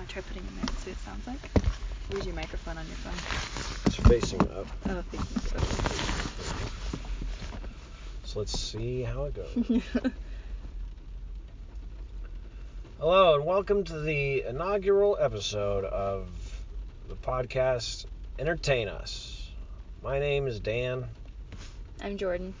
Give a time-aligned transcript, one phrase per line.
[0.00, 1.50] want to try putting it in there and see what it sounds like?
[2.08, 3.12] Where's your microphone on your phone?
[3.84, 4.66] It's facing up.
[4.88, 6.66] Oh, facing okay.
[8.24, 9.82] So let's see how it goes.
[12.98, 16.28] Hello, and welcome to the inaugural episode of
[17.10, 18.06] the podcast
[18.38, 19.50] Entertain Us.
[20.02, 21.04] My name is Dan,
[22.02, 22.54] I'm Jordan.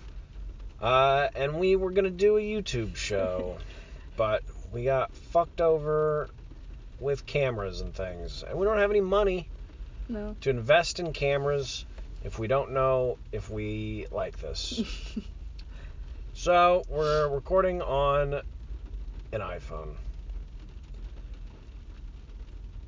[0.82, 3.56] uh, and we were going to do a YouTube show,
[4.18, 4.42] but
[4.74, 6.28] we got fucked over
[7.00, 9.48] with cameras and things, and we don't have any money
[10.08, 10.36] No.
[10.42, 11.84] to invest in cameras
[12.22, 14.80] if we don't know if we like this.
[16.34, 18.34] so we're recording on
[19.32, 19.94] an iPhone.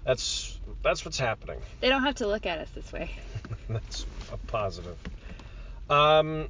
[0.04, 1.60] That's that's what's happening.
[1.80, 3.10] They don't have to look at us this way.
[3.68, 4.96] that's a positive.
[5.88, 6.48] Um,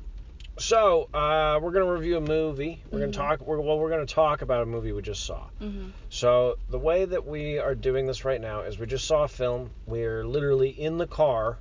[0.58, 2.82] so uh, we're gonna review a movie.
[2.90, 3.02] We're Mhm.
[3.02, 3.40] gonna talk.
[3.40, 5.46] We're, well, we're gonna talk about a movie we just saw.
[5.60, 5.90] Mm-hmm.
[6.10, 9.28] So the way that we are doing this right now is we just saw a
[9.28, 9.70] film.
[9.86, 11.58] We're literally in the car,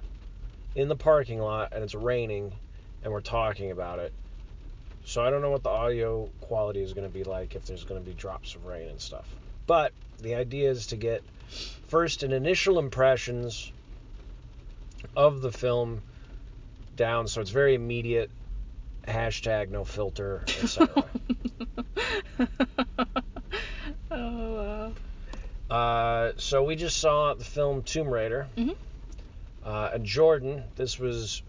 [0.75, 2.53] in the parking lot, and it's raining,
[3.03, 4.13] and we're talking about it.
[5.05, 7.83] So I don't know what the audio quality is going to be like if there's
[7.85, 9.27] going to be drops of rain and stuff.
[9.65, 11.23] But the idea is to get
[11.87, 13.71] first an initial impressions
[15.15, 16.03] of the film
[16.95, 18.29] down, so it's very immediate.
[19.07, 21.05] Hashtag no filter, etc.
[24.11, 24.91] oh
[25.69, 25.75] wow.
[25.75, 28.47] Uh, so we just saw the film Tomb Raider.
[28.57, 28.75] Mhm.
[29.65, 31.41] Uh, and Jordan, this was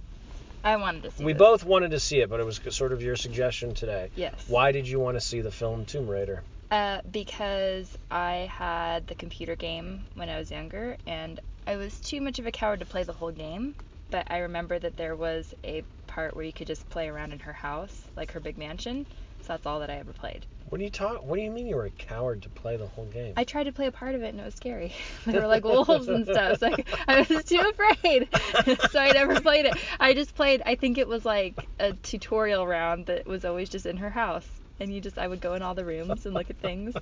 [0.64, 1.25] I wanted to see.
[1.25, 1.39] we this.
[1.41, 4.11] both wanted to see it, but it was sort of your suggestion today.
[4.14, 4.34] Yes.
[4.48, 6.42] Why did you want to see the film Tomb Raider?
[6.70, 12.20] Uh, because I had the computer game when I was younger, and I was too
[12.20, 13.75] much of a coward to play the whole game.
[14.11, 15.83] But I remember that there was a
[16.13, 19.07] part where you could just play around in her house, like her big mansion.
[19.41, 20.47] So that's all that I ever played.
[20.69, 21.25] What do you talk?
[21.25, 23.35] What do you mean you were a coward to play the whole game?
[23.37, 24.95] I tried to play a part of it and it was scary.
[25.27, 26.59] there were like wolves and stuff.
[26.59, 28.29] So I, I was too afraid.
[28.91, 29.75] so I never played it.
[29.99, 33.86] I just played, I think it was like a tutorial round that was always just
[33.86, 34.48] in her house.
[34.81, 36.95] And you just, I would go in all the rooms and look at things.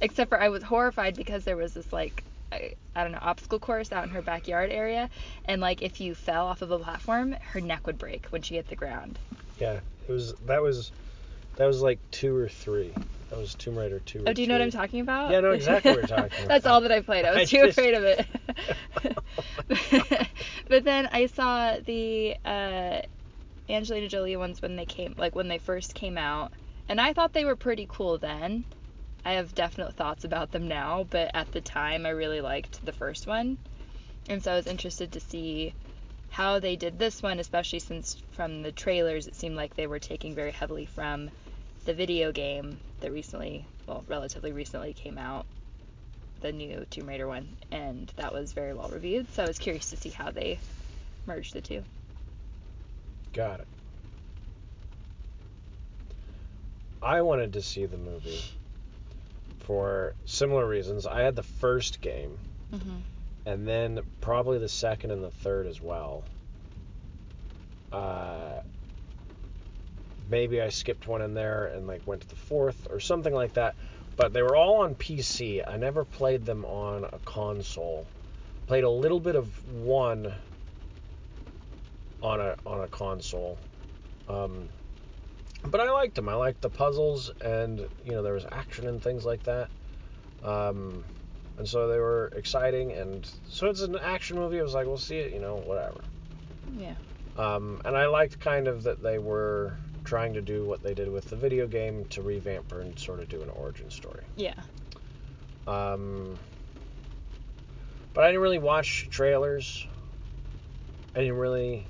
[0.00, 3.58] Except for I was horrified because there was this like, I, I don't know, obstacle
[3.58, 5.10] course out in her backyard area.
[5.44, 8.54] And like if you fell off of a platform, her neck would break when she
[8.56, 9.18] hit the ground.
[9.58, 10.92] yeah, it was that was
[11.56, 12.92] that was like two or three.
[13.30, 14.22] That was Tomb Raider two.
[14.26, 15.32] Oh, do you know what I'm talking about?
[15.32, 17.24] Yeah, I know exactly what you're talking That's all that I played.
[17.24, 18.26] I was I too just- afraid of it.
[20.68, 23.00] but then I saw the uh,
[23.68, 26.52] Angelina Jolie ones when they came, like when they first came out,
[26.88, 28.64] and I thought they were pretty cool then.
[29.26, 32.92] I have definite thoughts about them now, but at the time I really liked the
[32.92, 33.58] first one,
[34.28, 35.74] and so I was interested to see
[36.30, 39.98] how they did this one, especially since from the trailers it seemed like they were
[39.98, 41.28] taking very heavily from
[41.86, 45.44] the video game that recently, well, relatively recently came out,
[46.40, 49.26] the new Tomb Raider one, and that was very well reviewed.
[49.32, 50.60] So I was curious to see how they
[51.26, 51.82] merged the two.
[53.32, 53.66] Got it.
[57.02, 58.44] I wanted to see the movie
[59.66, 61.06] for similar reasons.
[61.06, 62.38] I had the first game,
[62.72, 62.96] Mm-hmm.
[63.46, 66.24] and then probably the second and the third as well.
[67.92, 68.60] Uh,
[70.28, 73.54] maybe I skipped one in there and like went to the fourth or something like
[73.54, 73.74] that.
[74.16, 75.62] But they were all on PC.
[75.66, 78.06] I never played them on a console.
[78.66, 80.32] Played a little bit of one
[82.22, 83.58] on a on a console.
[84.28, 84.68] Um,
[85.64, 86.28] but I liked them.
[86.28, 89.68] I liked the puzzles, and you know there was action and things like that.
[90.42, 91.04] Um,
[91.58, 94.60] and so they were exciting, and so it's an action movie.
[94.60, 96.00] I was like, we'll see it, you know, whatever.
[96.76, 96.94] Yeah.
[97.38, 101.10] Um, and I liked kind of that they were trying to do what they did
[101.10, 104.22] with the video game to revamp her and sort of do an origin story.
[104.36, 104.54] Yeah.
[105.66, 106.38] Um,
[108.14, 109.86] but I didn't really watch trailers.
[111.14, 111.86] I didn't really.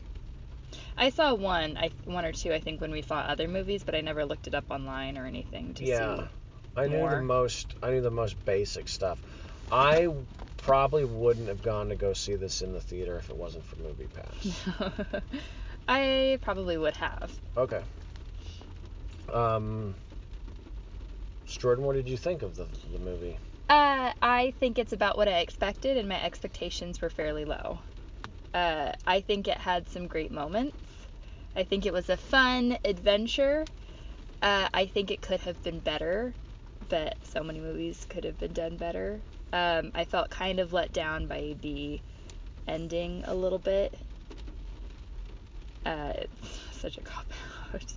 [0.97, 3.95] I saw one, I one or two, I think, when we saw other movies, but
[3.95, 5.91] I never looked it up online or anything to see.
[5.91, 6.29] Yeah.
[6.77, 7.75] I knew the most.
[7.83, 9.19] I knew the most basic stuff.
[9.73, 10.09] I
[10.59, 13.77] probably wouldn't have gone to go see this in the theater if it wasn't for
[13.77, 15.23] Movie Pass.
[15.89, 17.33] I probably would have.
[17.57, 17.83] Okay.
[19.33, 19.95] Um,
[21.47, 23.39] Jordan, what did you think of the the movie?
[23.69, 27.81] Uh, I think it's about what I expected, and my expectations were fairly low.
[28.55, 30.77] Uh, I think it had some great moments.
[31.57, 33.65] I think it was a fun adventure.
[34.43, 36.35] Uh, I think it could have been better,
[36.89, 39.21] but so many movies could have been done better.
[39.53, 41.99] Um, I felt kind of let down by the
[42.69, 43.95] ending a little bit.
[45.87, 47.25] Uh, it's such a cop
[47.73, 47.95] out.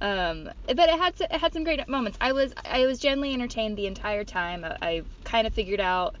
[0.00, 2.18] Um, but it had it had some great moments.
[2.20, 4.64] I was I was genuinely entertained the entire time.
[4.64, 6.16] I, I kind of figured out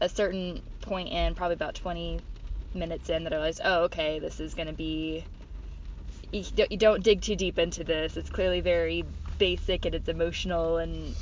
[0.00, 2.20] a certain point in, probably about 20
[2.74, 5.24] minutes in, that I realized, oh, okay, this is going to be.
[6.30, 6.44] You
[6.76, 8.16] don't, dig too deep into this.
[8.16, 9.04] It's clearly very
[9.38, 11.14] basic and it's emotional and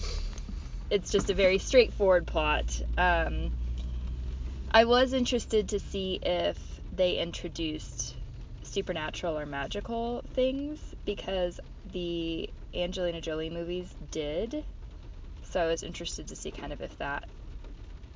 [0.90, 2.80] it's just a very straightforward plot.
[2.98, 3.52] Um,
[4.72, 6.58] I was interested to see if
[6.94, 8.16] they introduced
[8.62, 11.60] supernatural or magical things because
[11.92, 14.64] the Angelina Jolie movies did.
[15.44, 17.24] So I was interested to see kind of if that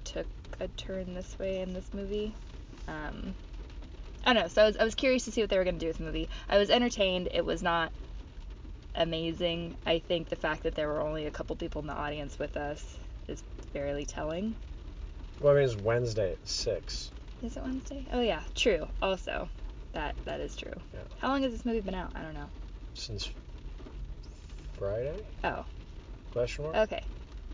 [0.05, 0.27] took
[0.59, 2.35] a turn this way in this movie.
[2.89, 3.35] Um,
[4.25, 4.49] I don't know.
[4.49, 5.99] So I was, I was curious to see what they were going to do with
[5.99, 6.29] the movie.
[6.49, 7.29] I was entertained.
[7.33, 7.93] It was not
[8.95, 9.77] amazing.
[9.87, 12.57] I think the fact that there were only a couple people in the audience with
[12.57, 14.55] us is fairly telling.
[15.41, 17.11] Well, I mean, it's Wednesday at six.
[17.43, 18.07] Is it Wednesday?
[18.13, 18.87] Oh yeah, true.
[19.01, 19.49] Also,
[19.95, 20.75] that that is true.
[20.93, 21.01] Yeah.
[21.19, 22.11] How long has this movie been out?
[22.15, 22.51] I don't know.
[22.93, 23.31] Since
[24.79, 25.17] Friday?
[25.45, 25.65] Oh,
[26.33, 26.77] Question mark.
[26.77, 27.03] okay.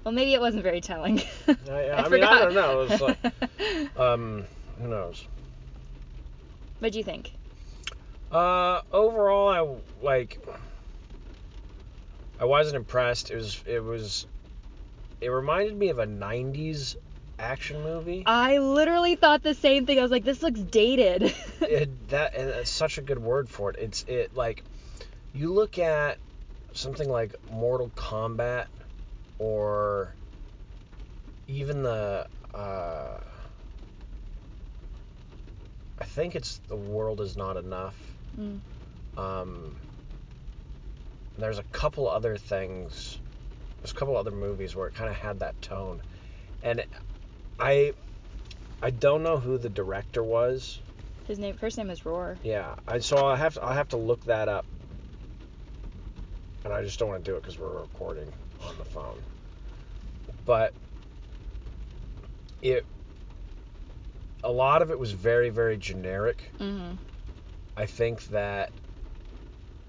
[0.05, 1.21] Well, maybe it wasn't very telling.
[1.49, 2.83] I, I I mean, I don't know.
[2.83, 4.45] It was like, um,
[4.81, 5.27] who knows?
[6.79, 7.33] What'd you think?
[8.31, 10.39] Uh, overall, I like.
[12.39, 13.31] I wasn't impressed.
[13.31, 13.63] It was.
[13.67, 14.27] It was.
[15.21, 16.97] It reminded me of a '90s
[17.39, 18.25] action movie.
[18.27, 19.99] I literally thought the same thing.
[19.99, 21.23] I was like, this looks dated.
[21.61, 23.77] it, that and it's such a good word for it.
[23.79, 24.65] It's it like
[25.33, 26.19] you look at
[26.73, 28.67] something like Mortal Kombat
[29.39, 30.15] or
[31.47, 33.19] even the uh,
[36.17, 37.95] think it's the world is not enough.
[38.41, 38.59] Mm.
[39.19, 39.77] Um,
[41.37, 43.19] there's a couple other things.
[43.79, 46.01] There's a couple other movies where it kind of had that tone,
[46.63, 46.83] and
[47.61, 47.93] I
[48.83, 50.81] I don't know who the director was.
[51.29, 52.39] His name, first name is Roar.
[52.43, 54.65] Yeah, I so I have to, I have to look that up,
[56.65, 58.33] and I just don't want to do it because we're recording
[58.67, 59.21] on the phone.
[60.47, 60.73] But
[62.63, 62.87] it,
[64.47, 66.39] a lot of it was very very generic.
[66.59, 66.95] Mm-hmm.
[67.77, 68.71] I think that,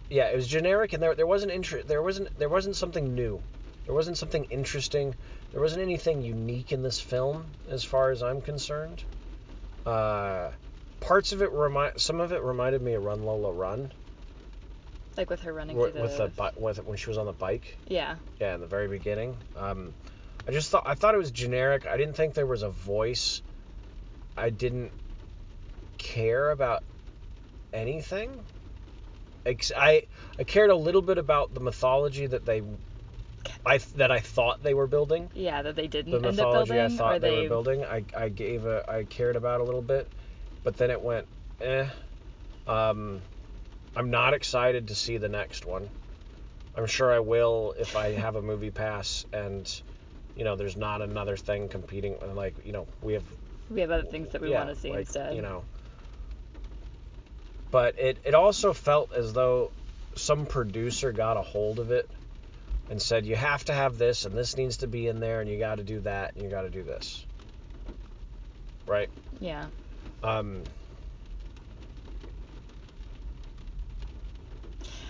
[0.10, 3.42] yeah, it was generic, and there there wasn't inter- there wasn't there wasn't something new,
[3.86, 5.16] there wasn't something interesting,
[5.52, 9.04] there wasn't anything unique in this film as far as I'm concerned.
[9.86, 10.52] Uh,
[11.00, 13.92] parts of it remind some of it reminded me of Run Lola Run.
[15.16, 16.02] Like with her running the.
[16.02, 17.78] with the bi- with when she was on the bike.
[17.88, 18.16] yeah.
[18.40, 19.38] Yeah, in the very beginning.
[19.56, 19.94] Um,
[20.48, 21.88] I just thought I thought it was generic.
[21.88, 23.42] I didn't think there was a voice.
[24.38, 24.92] I didn't
[25.98, 26.84] care about
[27.74, 28.46] anything.
[29.46, 30.04] I
[30.38, 32.62] I cared a little bit about the mythology that they
[33.66, 35.30] I that I thought they were building.
[35.34, 37.84] Yeah, that they didn't The mythology building, I thought they, they were building.
[37.86, 40.10] I I gave a I cared about a little bit,
[40.64, 41.28] but then it went
[41.62, 41.88] eh.
[42.68, 43.22] Um,
[43.96, 45.90] I'm not excited to see the next one.
[46.76, 49.82] I'm sure I will if I have a movie pass and
[50.36, 53.24] you know there's not another thing competing like you know we have
[53.70, 55.36] we have other things that we yeah, want to see like, instead.
[55.36, 55.64] you know
[57.72, 59.72] but it it also felt as though
[60.16, 62.10] some producer got a hold of it
[62.90, 65.50] and said you have to have this and this needs to be in there and
[65.50, 67.26] you got to do that and you got to do this
[68.86, 69.10] right
[69.40, 69.68] Yeah.
[70.24, 70.64] um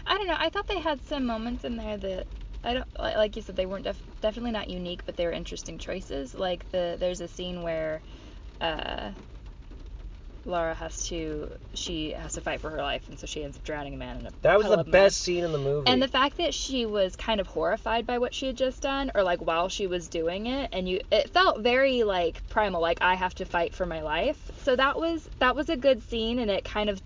[0.06, 0.38] I don't know.
[0.38, 2.28] I thought they had some moments in there that
[2.64, 3.36] I don't like.
[3.36, 6.34] You said they weren't def- definitely not unique, but they were interesting choices.
[6.34, 8.02] Like the there's a scene where
[8.62, 9.12] uh,
[10.48, 13.64] Laura has to she has to fight for her life, and so she ends up
[13.64, 16.08] drowning a man in a that was the best scene in the movie And the
[16.08, 19.40] fact that she was kind of horrified by what she had just done, or like
[19.40, 23.36] while she was doing it, and you, it felt very like primal, like I have
[23.36, 24.50] to fight for my life.
[24.64, 27.02] So that was that was a good scene, and it kind of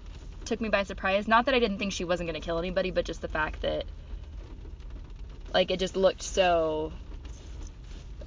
[0.46, 1.28] took me by surprise.
[1.28, 3.86] Not that I didn't think she wasn't gonna kill anybody, but just the fact that
[5.54, 6.94] like it just looked so.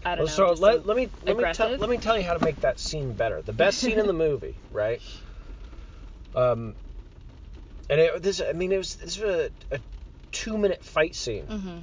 [0.04, 0.54] I don't Well, know.
[0.54, 2.78] so let, let me let me tell let me tell you how to make that
[2.78, 3.42] scene better.
[3.42, 5.00] The best scene in the movie, right?
[6.34, 6.74] Um,
[7.88, 9.80] and it, this I mean it was this was a, a
[10.32, 11.78] two minute fight scene, hmm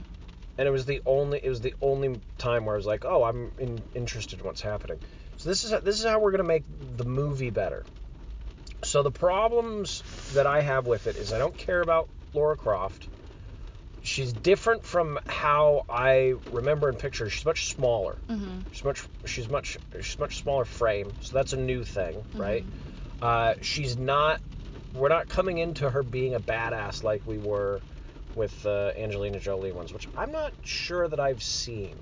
[0.58, 3.24] and it was the only it was the only time where I was like, oh,
[3.24, 5.00] I'm in, interested in what's happening.
[5.38, 6.64] So this is this is how we're gonna make
[6.98, 7.86] the movie better.
[8.84, 13.08] So the problems that I have with it is I don't care about Laura Croft.
[14.12, 17.32] She's different from how I remember in pictures.
[17.32, 18.20] She's much smaller.
[18.28, 22.66] hmm She's much she's much she's much smaller frame, so that's a new thing, right?
[23.22, 24.42] Uh, she's not.
[24.94, 27.82] We're not coming into her being a badass like we were
[28.36, 31.96] with uh, Angelina Jolie ones, which I'm not sure that I've seen.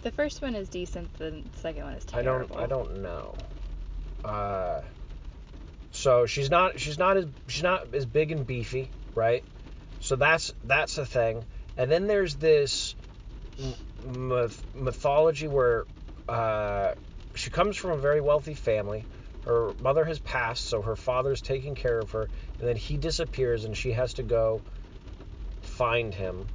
[0.00, 1.10] The first one is decent.
[1.18, 2.56] The second one is terrible.
[2.56, 3.38] I don't I don't know.
[4.24, 4.80] Uh,
[5.90, 9.44] so she's not she's not as she's not as big and beefy, right?
[10.10, 11.44] So that's that's a thing.
[11.76, 12.96] And then there's this
[14.02, 15.84] myth- mythology where
[16.28, 16.94] uh,
[17.36, 19.06] she comes from a very wealthy family.
[19.44, 23.64] Her mother has passed, so her father's taking care of her, and then he disappears,
[23.64, 24.64] and she has to go
[25.62, 26.48] find him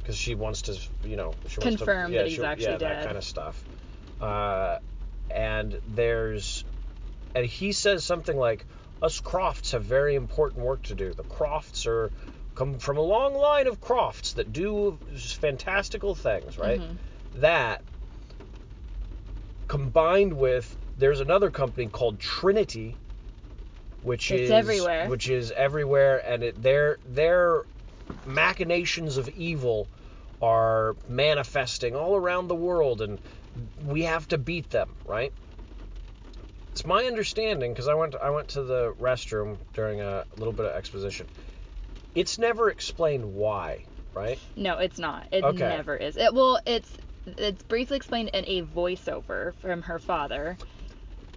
[0.00, 2.64] because she wants to, you know, she wants Confirm to, yeah, that he's she- actually
[2.64, 3.62] yeah, that kind of stuff.
[4.22, 4.76] Uh,
[5.28, 6.64] and there's,
[7.34, 8.64] and he says something like,
[9.02, 11.12] "Us Crofts have very important work to do.
[11.12, 12.10] The Crofts are
[12.56, 16.80] come from a long line of Crofts that do fantastical things, right?
[16.80, 16.98] Mhm.
[17.34, 17.82] That
[19.68, 22.96] combined with there's another company called Trinity,
[24.02, 25.08] which It's is everywhere.
[25.08, 27.64] which is everywhere, and it, their their
[28.24, 29.88] machinations of evil
[30.40, 33.18] are manifesting all around the world, and
[33.84, 35.32] we have to beat them, right?
[36.72, 40.66] It's my understanding because I went I went to the restroom during a little bit
[40.66, 41.26] of exposition.
[42.16, 44.38] It's never explained why, right?
[44.56, 45.28] No, it's not.
[45.30, 45.68] It Okay.
[45.68, 46.16] never is.
[46.16, 46.96] It well, it's
[47.26, 50.56] it's briefly explained in a voiceover from her father,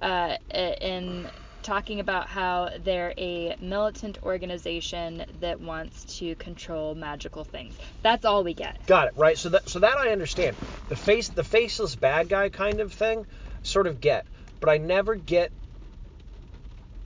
[0.01, 1.29] uh, in
[1.61, 7.75] talking about how they're a militant organization that wants to control magical things.
[8.01, 8.77] That's all we get.
[8.87, 9.13] Got it.
[9.17, 9.37] Right.
[9.37, 10.55] So that so that I understand.
[10.87, 13.27] The face the faceless bad guy kind of thing,
[13.63, 14.25] sort of get.
[14.61, 15.51] But I never get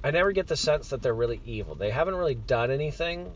[0.04, 1.76] I never get the sense that they're really evil.
[1.76, 3.32] They haven't really done anything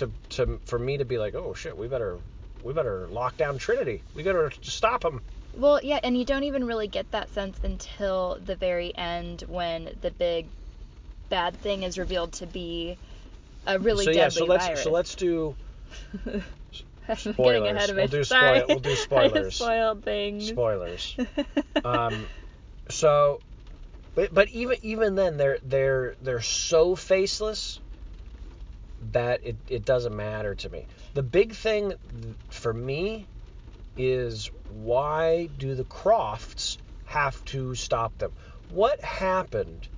[0.00, 2.18] to to for me to be like, "Oh shit, we better
[2.64, 4.02] we better lock down Trinity.
[4.14, 5.22] We better stop them."
[5.56, 9.90] Well, yeah, and you don't even really get that sense until the very end when
[10.00, 10.46] the big
[11.28, 12.96] bad thing is revealed to be
[13.66, 14.82] a really so deadly yeah, so let's virus.
[14.82, 15.54] so let's do
[16.24, 16.42] I'm
[17.08, 17.76] getting spoilers.
[17.76, 18.10] ahead of We'll myself.
[18.10, 18.58] do Sorry.
[18.58, 19.54] spoil- we'll do spoilers.
[19.56, 20.48] spoiled things.
[20.48, 21.16] spoilers.
[21.84, 22.26] um,
[22.88, 23.40] so,
[24.14, 27.80] but but even even then, they're they're they're so faceless
[29.12, 30.86] that it it doesn't matter to me.
[31.14, 31.94] The big thing
[32.50, 33.26] for me
[33.96, 38.32] is why do the Crofts have to stop them?
[38.68, 39.88] What happened?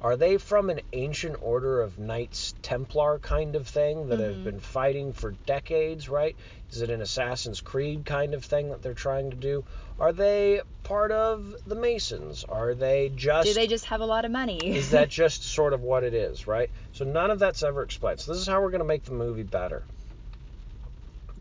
[0.00, 4.44] Are they from an ancient order of Knights Templar kind of thing that have Mhm.
[4.44, 6.36] been fighting for decades, right?
[6.72, 9.64] Is it an Assassin's Creed kind of thing that they're trying to do?
[9.98, 12.44] Are they part of the Masons?
[12.44, 14.76] Are they just Do they just have a lot of money?
[14.76, 16.70] is that just sort of what it is, right?
[16.92, 18.20] So none of that's ever explained.
[18.20, 19.84] So this is how we're going to make the movie better.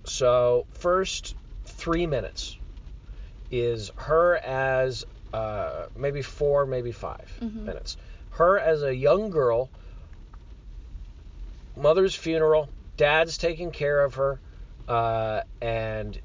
[0.05, 2.57] So first three minutes
[3.51, 7.65] is her as uh, maybe four, maybe 5 Mhm.
[7.65, 7.97] minutes.
[8.31, 9.69] Her as a young girl,
[11.75, 14.39] mother's funeral, dad's taking care of her,
[14.89, 16.19] uh, and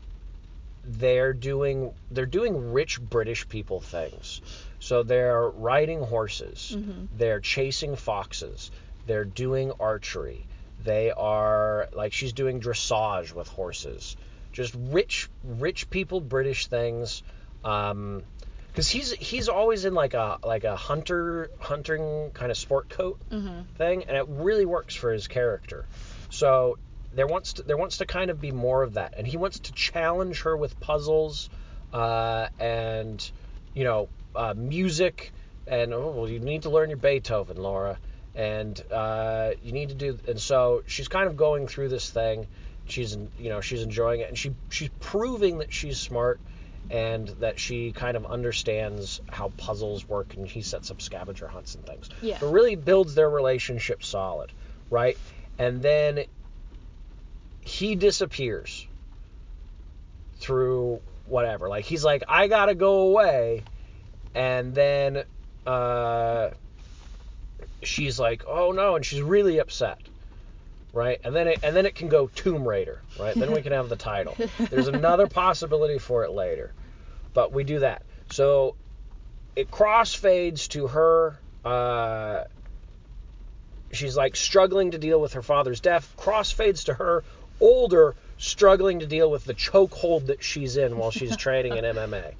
[0.84, 4.40] they're doing they're doing rich British people things.
[4.80, 6.76] So they're riding horses.
[6.76, 7.08] Mhm.
[7.16, 8.70] They're chasing foxes.
[9.06, 10.46] They're doing archery.
[10.82, 14.16] They are like she's doing dressage with horses.
[14.52, 17.22] Just rich rich people British things.
[17.64, 18.22] Um,
[18.68, 23.20] because he's he's always in like a like a hunter hunting kind of sport coat
[23.30, 25.86] hmm thing, and it really works for his character.
[26.30, 26.76] So
[27.14, 29.58] there wants to there wants to kind of be more of that, and he wants
[29.60, 31.48] to challenge her with puzzles,
[31.92, 33.30] uh, and
[33.74, 35.32] you know uh, music,
[35.66, 37.98] and oh well, you need to learn your Beethoven, Laura,
[38.34, 42.46] and uh, you need to do, and so she's kind of going through this thing.
[42.86, 46.40] She's you know she's enjoying it, and she she's proving that she's smart.
[46.90, 51.74] And that she kind of understands how puzzles work, and he sets up scavenger hunts
[51.74, 52.36] and things Yeah.
[52.38, 54.52] but really builds their relationship solid,
[54.90, 55.16] right?
[55.58, 56.26] And then
[57.64, 58.86] he disappears
[60.36, 61.68] through whatever.
[61.68, 63.64] Like he's like, I gotta go away,
[64.34, 65.24] and then
[65.66, 66.50] uh,
[67.82, 69.98] she's like, oh no, and she's really upset.
[70.92, 73.34] Right, and then it, and then it can go Tomb Raider, right?
[73.34, 74.36] Then we can have the title.
[74.70, 76.72] There's another possibility for it later,
[77.32, 78.02] but we do that.
[78.30, 78.76] So
[79.56, 81.40] it crossfades to her.
[81.64, 82.44] Uh,
[83.90, 86.14] she's like struggling to deal with her father's death.
[86.16, 87.24] Crossfades to her
[87.60, 92.34] older, struggling to deal with the chokehold that she's in while she's training in MMA.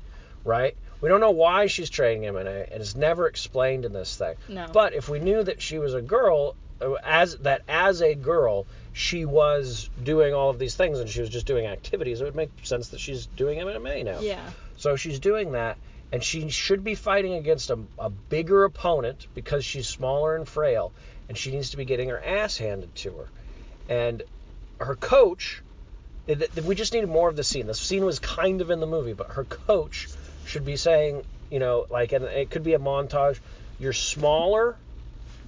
[0.44, 0.76] Right?
[1.00, 4.34] We don't know why she's training MMA, and it's never explained in this thing.
[4.48, 4.66] No.
[4.72, 6.56] But if we knew that she was a girl,
[7.02, 11.30] as that as a girl, she was doing all of these things, and she was
[11.30, 14.20] just doing activities, it would make sense that she's doing MMA now.
[14.20, 14.48] yeah.
[14.76, 15.76] So she's doing that,
[16.12, 20.92] and she should be fighting against a, a bigger opponent because she's smaller and frail,
[21.28, 23.28] and she needs to be getting her ass handed to her.
[23.88, 24.22] And
[24.80, 25.62] her coach,
[26.26, 27.66] we just needed more of the scene.
[27.66, 30.08] The scene was kind of in the movie, but her coach
[30.46, 33.38] should be saying, you know, like, and it could be a montage.
[33.78, 34.76] You're smaller,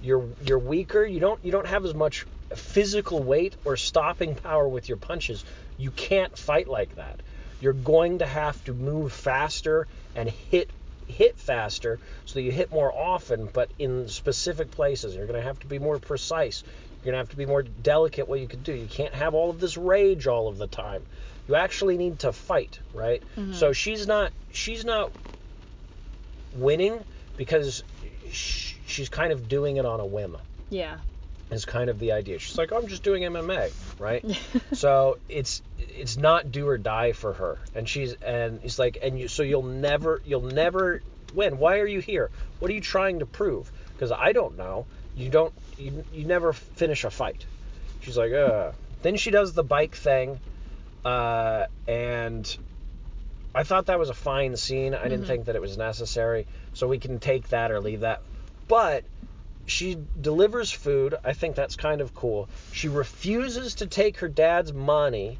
[0.01, 1.03] you're you're weaker.
[1.03, 5.43] You don't you don't have as much physical weight or stopping power with your punches.
[5.77, 7.21] You can't fight like that.
[7.59, 10.69] You're going to have to move faster and hit
[11.07, 15.15] hit faster so that you hit more often, but in specific places.
[15.15, 16.63] You're going to have to be more precise.
[17.03, 18.73] You're going to have to be more delicate what you can do.
[18.73, 21.03] You can't have all of this rage all of the time.
[21.47, 23.21] You actually need to fight, right?
[23.37, 23.53] Mm-hmm.
[23.53, 25.11] So she's not she's not
[26.53, 26.99] winning
[27.37, 27.83] because
[28.31, 30.37] sh- she's kind of doing it on a whim.
[30.69, 30.97] Yeah.
[31.49, 32.39] Is kind of the idea.
[32.39, 34.25] She's like, I'm just doing MMA, right?
[34.73, 39.17] so it's it's not do or die for her, and she's and he's like, and
[39.17, 41.01] you so you'll never you'll never
[41.33, 41.57] win.
[41.57, 42.31] Why are you here?
[42.59, 43.71] What are you trying to prove?
[43.93, 44.87] Because I don't know.
[45.17, 47.45] You don't you, you never finish a fight.
[48.01, 48.71] She's like, uh.
[49.01, 50.39] Then she does the bike thing,
[51.03, 52.57] uh, and
[53.53, 54.93] I thought that was a fine scene.
[54.93, 55.27] I didn't Mhm.
[55.27, 58.21] think that it was necessary, so we can take that or leave that.
[58.67, 59.05] But
[59.65, 61.15] she delivers food.
[61.23, 62.47] I think that's kind of cool.
[62.71, 65.39] She refuses to take her dad's money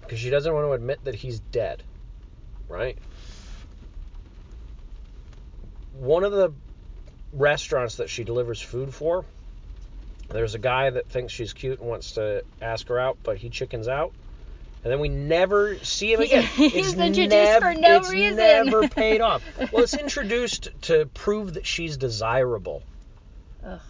[0.00, 1.82] because she doesn't want to admit that he's dead.
[2.68, 2.98] Right?
[5.92, 6.52] One of the
[7.32, 9.24] restaurants that she delivers food for,
[10.30, 13.48] there's a guy that thinks she's cute and wants to ask her out, but he
[13.48, 14.12] chickens out.
[14.84, 16.42] And then we never see him again.
[16.44, 18.36] He's introduced for no it's reason.
[18.36, 19.42] never paid off.
[19.72, 22.82] Well, it's introduced to prove that she's desirable
[23.64, 23.80] Ugh.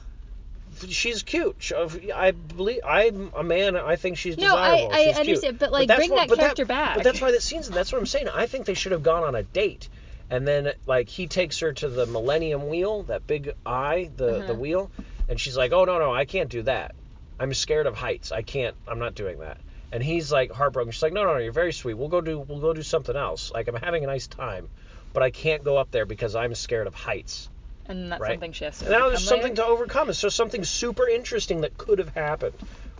[0.88, 1.70] she's cute.
[2.14, 3.76] I believe I'm a man.
[3.76, 4.94] I think she's No, I, desirable.
[4.94, 5.18] I she's cute.
[5.18, 6.94] understand, but like that's bring what- that but character back.
[6.96, 7.68] But that's why that scene's.
[7.68, 8.28] That's what I'm saying.
[8.28, 9.88] I think they should have gone on a date,
[10.30, 14.46] and then like he takes her to the Millennium Wheel, that big eye, the Uh-huh.
[14.48, 14.90] the wheel,
[15.28, 16.94] and she's like, "Oh no, no, I can't do that.
[17.40, 18.32] I'm scared of heights.
[18.32, 18.76] I can't.
[18.86, 19.58] I'm not doing that."
[19.90, 20.92] And he's like heartbroken.
[20.92, 21.94] She's like, "No, no, no, you're very sweet.
[21.94, 23.50] We'll go do we'll go do something else.
[23.52, 24.68] Like I'm having a nice time,
[25.12, 27.48] but I can't go up there because I'm scared of heights."
[27.90, 28.32] and that's right.
[28.32, 29.62] something she has to now there's something later.
[29.62, 30.12] to overcome.
[30.12, 32.52] Just something super interesting that could have happened,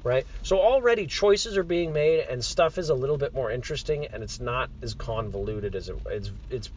[0.03, 0.27] right?
[0.43, 4.23] So already choices are being made, and stuff is a little bit more interesting, and
[4.23, 6.33] it's not as convoluted as it, it's.
[6.49, 6.71] It's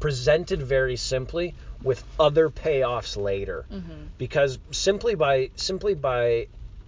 [0.00, 4.08] presented very simply with other payoffs later, Mhm.
[4.18, 6.46] because simply by simply by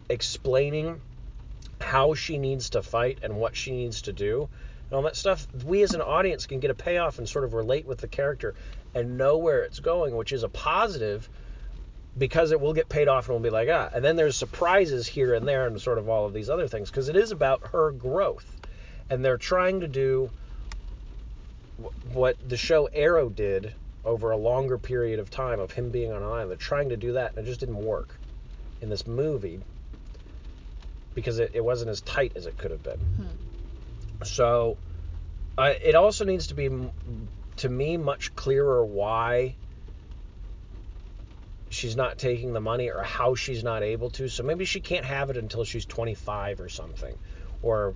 [0.09, 1.01] explaining
[1.81, 4.49] how she needs to fight and what she needs to do
[4.89, 7.55] and all that stuff, we as an audience can get a payoff and sort of
[7.55, 8.55] relate with the character
[8.95, 11.29] and know where it's going, which is a positive
[12.17, 13.91] because it will get paid off and we'll be like, ah.
[13.93, 16.91] And then there's surprises here and there and sort of all of these other things
[16.91, 18.47] because it is about her growth.
[19.11, 20.31] And they're trying to do
[22.13, 26.23] what the show Arrow did over a longer period of time of him being on
[26.23, 26.51] an island.
[26.51, 28.19] They're trying to do that and it just didn't work
[28.81, 29.61] in this movie
[31.15, 33.01] because it, it wasn't as tight as it could have been.
[34.25, 34.77] So
[35.59, 36.71] uh, it also needs to be,
[37.57, 39.57] to me, much clearer why
[41.71, 44.29] she's not taking the money or how she's not able to.
[44.29, 47.15] So maybe she can't have it until she's 25 or something.
[47.63, 47.95] Or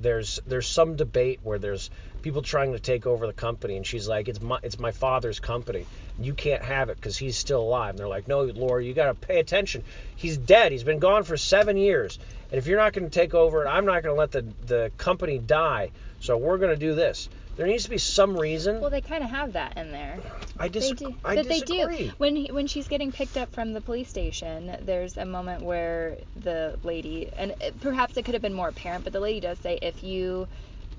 [0.00, 1.90] there's there's some debate where there's
[2.22, 5.40] people trying to take over the company, and she's like, "It's my it's my father's
[5.40, 5.86] company.
[6.18, 9.06] You can't have it because he's still alive." And they're like, "No, Laura, you got
[9.06, 9.82] to pay attention.
[10.16, 10.72] He's dead.
[10.72, 12.18] He's been gone for seven years,
[12.50, 14.46] and if you're not going to take over it, I'm not going to let the
[14.66, 15.90] the company die.
[16.20, 18.80] So we're going to do this." There needs to be some reason.
[18.80, 20.18] Well, they kind of have that in there.
[20.58, 21.10] I They disagree.
[21.10, 21.16] do.
[21.24, 21.86] I but disagree.
[21.86, 22.12] they do.
[22.18, 26.16] When he, when she's getting picked up from the police station, there's a moment where
[26.36, 29.78] the lady, and perhaps it could have been more apparent, but the lady does say,
[29.82, 30.48] if you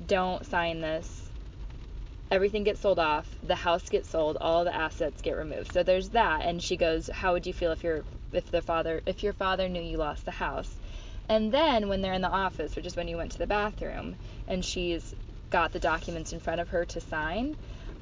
[0.07, 1.29] don't sign this,
[2.31, 5.71] everything gets sold off, the house gets sold, all the assets get removed.
[5.73, 9.01] So there's that, and she goes, how would you feel if your if the father
[9.05, 10.73] if your father knew you lost the house?
[11.27, 14.15] And then when they're in the office, which is when you went to the bathroom,
[14.47, 15.15] and she's
[15.55, 17.55] got the documents in front of her to sign,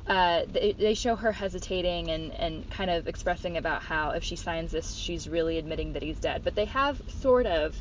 [0.08, 4.36] uh, they, they show her hesitating and, and kind of expressing about how if she
[4.36, 6.42] signs this, she's really admitting that he's dead.
[6.44, 7.80] But they have sort of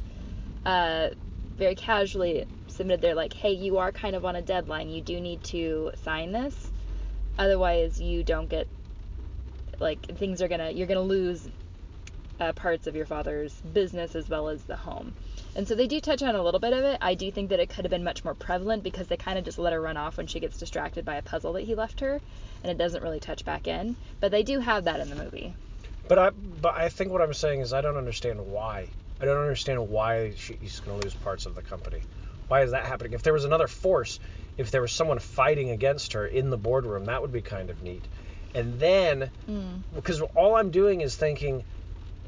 [0.66, 1.08] uh,
[1.56, 4.90] very casually submitted there, like, hey, you are kind of on a deadline.
[4.90, 6.54] You do need to sign this.
[7.38, 8.68] Otherwise, you don't get,
[9.80, 11.48] like, things are going to, you're going to lose
[12.38, 15.14] uh, parts of your father's business as well as the home.
[15.54, 16.98] And so they do touch on a little bit of it.
[17.02, 19.44] I do think that it could have been much more prevalent because they kind of
[19.44, 22.00] just let her run off when she gets distracted by a puzzle that he left
[22.00, 22.20] her,
[22.62, 23.96] and it doesn't really touch back in.
[24.20, 25.54] But they do have that in the movie.
[26.08, 28.88] But I, but I think what I'm saying is I don't understand why.
[29.20, 32.00] I don't understand why she's going to lose parts of the company.
[32.48, 33.12] Why is that happening?
[33.12, 34.18] If there was another force,
[34.56, 37.82] if there was someone fighting against her in the boardroom, that would be kind of
[37.82, 38.04] neat.
[38.54, 39.76] And then, hmm.
[39.94, 41.64] because all I'm doing is thinking,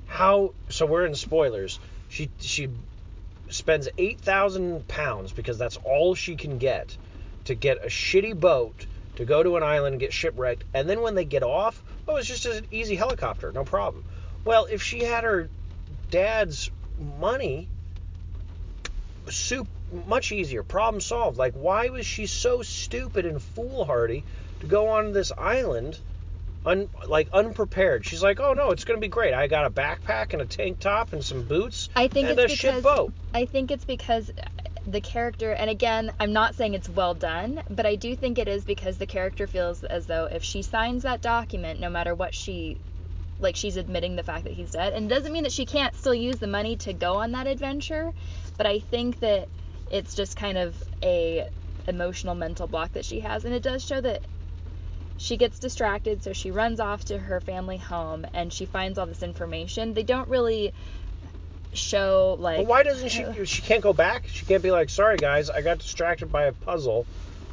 [0.07, 0.55] how?
[0.69, 1.79] So we're in spoilers.
[2.09, 2.69] She she
[3.49, 6.97] spends eight thousand pounds because that's all she can get
[7.45, 10.65] to get a shitty boat to go to an island and get shipwrecked.
[10.73, 14.05] And then when they get off, oh, it's just an easy helicopter, no problem.
[14.45, 15.49] Well, if she had her
[16.11, 16.71] dad's
[17.19, 17.69] money,
[19.29, 19.69] soup
[20.07, 21.39] much easier, problem solved.
[21.39, 24.25] Like, why was she so stupid and foolhardy
[24.61, 25.99] to go on this island,
[26.65, 28.05] un, like unprepared.
[28.05, 29.35] She's like, "Oh no, it's gonna be great.
[29.35, 32.53] I got a backpack and a tank top and some boots I think and it's
[32.53, 34.31] a shit because boat." I think it's because
[34.87, 38.49] the character, and again, I'm not saying it's well done, but I do think it
[38.49, 42.35] is because the character feels as though if she signs that document, no matter what
[42.35, 42.79] she,
[43.39, 45.95] like she's admitting the fact that he's dead, and it doesn't mean that she can't
[45.97, 48.11] still use the money to go on that adventure,
[48.59, 49.49] but I think that
[49.91, 51.47] it's just kind of a
[51.87, 54.27] emotional mental block that she has, and it does show that
[55.17, 59.07] she gets distracted, so she runs off to her family home and she finds all
[59.07, 59.95] this information.
[59.95, 60.73] They don't really
[61.73, 63.45] show like But why doesn't she?
[63.45, 64.27] She can't go back.
[64.29, 67.07] She can't be like, "Sorry guys, I got distracted by a puzzle.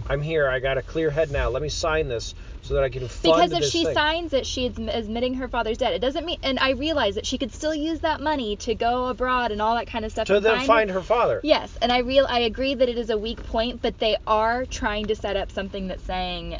[0.09, 0.49] I'm here.
[0.49, 1.49] I got a clear head now.
[1.49, 4.45] Let me sign this so that I can fund because if she thing." signs it,
[4.45, 5.93] she's admitting her father's dead.
[5.93, 9.07] It doesn't mean, and I realize that she could still use that money to go
[9.07, 10.27] abroad and all that kind of stuff.
[10.27, 11.39] to then find her father.
[11.43, 14.65] Yes, and I real I agree that it is a weak point, but they are
[14.65, 16.59] trying to set up something that's saying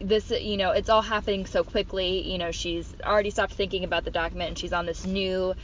[0.00, 4.04] this you know it's all happening so quickly you know she's already stopped thinking about
[4.04, 5.54] the document and she's on this new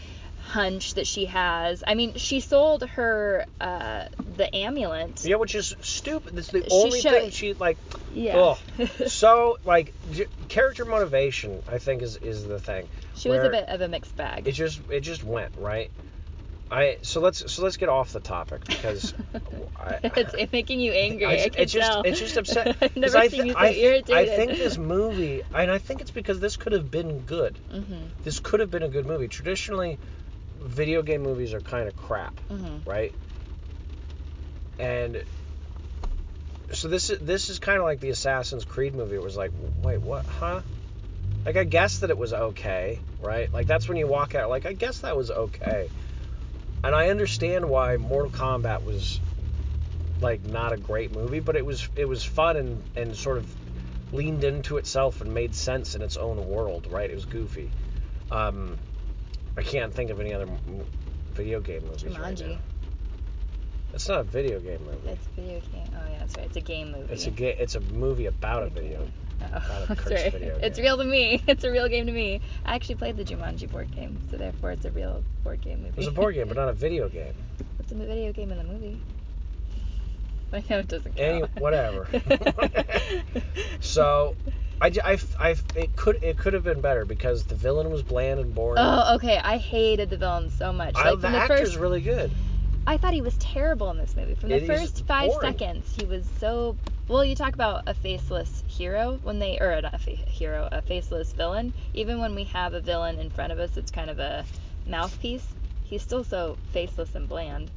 [0.49, 4.05] hunch that she has i mean she sold her uh
[4.37, 6.35] the amulet Yeah, which is stupid.
[6.35, 7.77] That's the only thing she like.
[8.13, 8.55] yeah
[9.07, 12.89] so like j- character motivation, I think is is the thing.
[13.15, 15.91] she was a bit of a mixed bag It just it just went right.
[16.71, 19.13] I so let's so let's get off the topic because
[19.77, 21.27] I, it's making you angry.
[21.27, 22.03] I, I just, can it's just tell.
[22.03, 22.77] it's just upset.
[22.83, 24.15] I've never I seen you so irritated.
[24.15, 27.59] I think this movie, and I think it's because this could have been good.
[27.75, 28.11] Mhm.
[28.23, 29.27] This could have been a good movie.
[29.27, 29.99] Traditionally,
[30.63, 32.87] video game movies are kind of crap, Mhm.
[32.87, 33.13] right?
[34.79, 35.23] And
[36.73, 39.17] so this is this is kind of like the Assassin's Creed movie.
[39.17, 39.51] It was like,
[39.83, 40.25] wait, what?
[40.27, 40.61] Huh?
[41.45, 43.53] Like I guess that it was okay, right?
[43.53, 45.89] Like that's when you walk out, like I guess that was okay.
[46.83, 49.21] And I understand why Mortal Kombat was
[50.21, 53.55] like not a great movie, but it was it was fun and and sort of
[54.13, 57.11] leaned into itself and made sense in its own world, right?
[57.11, 57.71] It was goofy.
[58.31, 58.79] Um,
[59.57, 60.85] I can't think of any other m-
[61.35, 62.61] video game movies right now.
[63.93, 65.09] It's not a video game movie.
[65.09, 65.91] It's a video game.
[65.95, 66.47] Oh yeah, right.
[66.47, 67.13] It's a game movie.
[67.13, 69.09] It's a ga- It's a movie about a video.
[69.43, 70.35] Oh, that's right.
[70.63, 71.43] It's real to me.
[71.49, 72.41] It's a real game to me.
[72.65, 75.89] I actually played the Jumanji board game, so therefore it's a real board game movie.
[75.91, 77.35] It was a board game, but not a video game.
[77.79, 79.01] it's a video game in the movie.
[80.53, 81.19] I know it doesn't count.
[81.19, 82.09] Any- whatever.
[83.81, 84.35] So,
[84.81, 88.41] I, I I it could it could have been better because the villain was bland
[88.41, 88.79] and boring.
[88.79, 89.39] Oh, okay.
[89.39, 90.95] I hated the villain so much.
[90.97, 92.31] I, Like the the actor's first, really good.
[92.87, 94.35] I thought he was terrible in this movie.
[94.35, 95.53] From the It first five boring.
[95.53, 96.77] seconds, he was so.
[97.11, 100.81] Well, you talk about a faceless hero when they, or not a fa- hero, a
[100.81, 101.75] faceless villain.
[101.93, 104.45] Even when we have a villain in front of us, it's kind of a
[104.87, 105.45] mouthpiece.
[105.83, 107.69] He's still so faceless and bland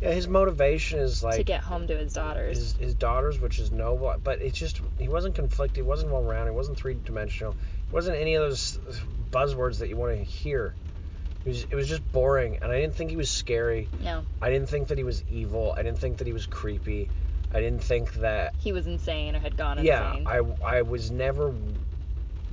[0.00, 2.56] Yeah, his motivation is like to get home to his daughters.
[2.56, 6.22] his his daughters, which is noble, but it's just he wasn't conflicted, he wasn't well
[6.22, 7.56] rounded, he wasn't three dimensional,
[7.90, 8.78] he wasn't any of those
[9.32, 10.72] buzzwords that you want to hear.
[11.44, 13.88] It was it was just boring, and I didn't think he was scary.
[14.00, 15.74] no, I didn't think that he was evil.
[15.76, 17.10] I didn't think that he was creepy.
[17.56, 20.26] I didn't think that he was insane or had gone yeah, insane.
[20.26, 21.54] I I was never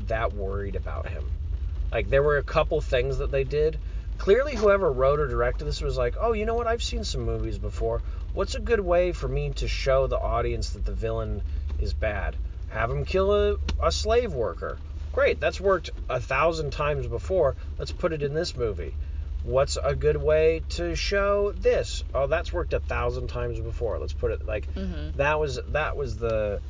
[0.08, 1.30] that worried about him.
[1.92, 3.78] Like there were a couple things that they did.
[4.18, 6.68] Clearly, whoever wrote or directed this was like, oh, you know what?
[6.68, 8.02] I've seen some movies before.
[8.34, 11.42] What's a good way for me to show the audience that the villain
[11.82, 12.38] is bad?
[12.70, 14.78] Have him kill a, a slave worker.
[15.12, 17.58] Great, that's worked a thousand times before.
[17.78, 18.96] Let's put it in this movie.
[19.44, 22.02] What's a good way to show this?
[22.14, 24.00] Oh, that's worked a thousand times before.
[24.00, 26.62] Let's put it like hmm that was that was the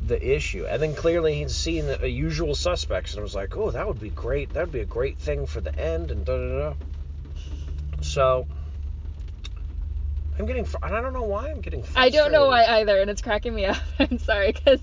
[0.00, 0.66] the issue.
[0.66, 3.98] And then clearly he'd seen the usual suspects and I was like, "Oh, that would
[3.98, 4.52] be great.
[4.54, 6.74] That would be a great thing for the end." And da da da.
[8.00, 8.46] So
[10.38, 11.84] I'm getting, fr- and I don't know why I'm getting.
[11.94, 13.76] I don't know why either, and it's cracking me up.
[13.98, 14.80] I'm sorry, because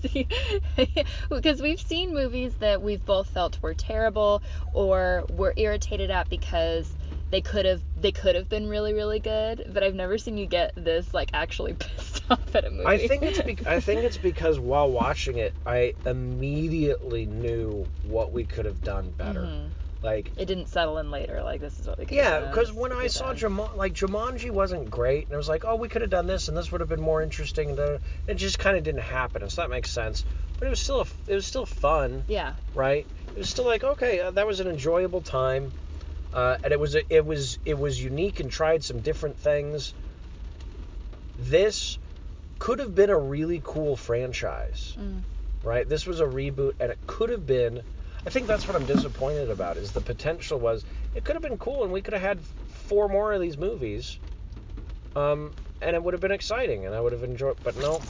[1.30, 6.96] because we've seen movies that we've both felt were terrible or were irritated at because
[7.30, 10.46] they could have they could have been really really good, but I've never seen you
[10.46, 12.86] get this like actually pissed off at a movie.
[12.86, 18.32] I think it's be- I think it's because while watching it, I immediately knew what
[18.32, 19.42] we could have done better.
[19.42, 19.70] Mhm.
[20.04, 21.42] Like It didn't settle in later.
[21.42, 22.14] Like this is what we could.
[22.16, 23.32] Yeah, because when I saw.
[23.32, 26.48] Jumanji, like Jumanji wasn't great, and I was like, oh, we could have done this,
[26.48, 27.70] and this would have been more interesting.
[27.78, 30.26] And it just kind of didn't happen, and so that makes sense.
[30.58, 32.56] But it was still, a, it was still fun, Yeah.
[32.74, 33.06] right?
[33.34, 35.72] It was still like, okay, uh, that was an enjoyable time,
[36.34, 39.94] uh, and it was, a, it was, it was unique and tried some different things.
[41.38, 41.98] This
[42.58, 45.24] could have been a really cool franchise Mm.
[45.62, 45.88] right?
[45.88, 47.84] This was a reboot, and it could have been.
[48.26, 49.76] I think that's what I'm disappointed about.
[49.76, 50.84] Is the potential was
[51.14, 52.38] it could have been cool, and we could have had
[52.88, 54.18] four more of these movies,
[55.14, 57.56] um, and it would have been exciting, and I would have enjoyed.
[57.62, 58.02] But no,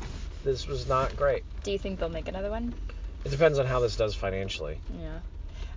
[0.44, 1.42] this was not great.
[1.64, 2.74] Do you think they'll make another one?
[3.24, 4.79] It depends on how this does financially.
[5.00, 5.20] Yeah.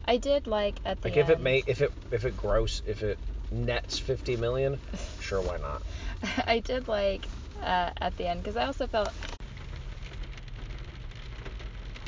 [0.06, 1.30] I did like at the Like end.
[1.30, 3.18] if it may, if it if it gross, if it
[3.52, 4.80] nets 50 million,
[5.20, 5.82] sure, why not?
[6.48, 7.28] I did like
[7.64, 9.12] uh, at the end because I also felt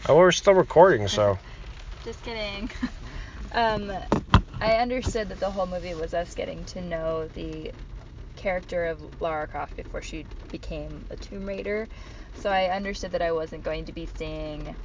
[0.08, 1.38] Oh, we're still recording, so.
[2.04, 2.70] just kidding.
[3.52, 3.92] um,
[4.62, 7.74] I understood that the whole movie was us getting to know the
[8.36, 11.88] character of Lara Croft before she became a Tomb Raider.
[12.36, 14.76] So I understood that I wasn't going to be seeing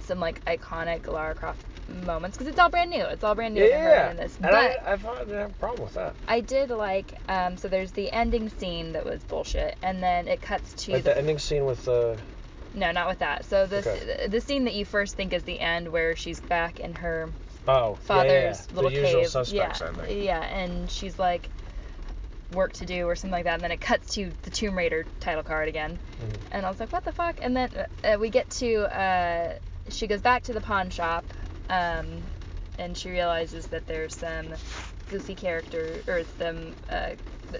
[0.00, 3.04] some like iconic Lara Croft moments because it's all brand new.
[3.04, 4.10] It's all brand new Yeah, to her yeah.
[4.10, 4.36] in this.
[4.36, 6.16] And But I, I thought I didn't have a problem with that.
[6.26, 10.40] I did like um, so there's the ending scene that was bullshit, and then it
[10.42, 12.18] cuts to Like the, the ending scene with the.
[12.74, 13.44] No, not with that.
[13.46, 14.26] So the Okay.
[14.28, 17.30] the scene that you first think is the end where she's back in her
[17.66, 18.74] Oh, father's yeah, yeah, yeah.
[18.74, 19.30] little the usual cave.
[19.30, 21.48] suspects yeah, yeah, and she's like
[22.52, 25.06] work to do or something like that, and then it cuts to the Tomb Raider
[25.20, 26.38] title card again, Mhm.
[26.52, 27.38] and I was like, what the fuck?
[27.42, 27.70] And then
[28.04, 29.54] uh, we get to uh,
[29.88, 31.24] she goes back to the pawn shop,
[31.68, 32.22] um,
[32.78, 34.54] and she realizes that there's some
[35.14, 37.10] goofy character or some uh,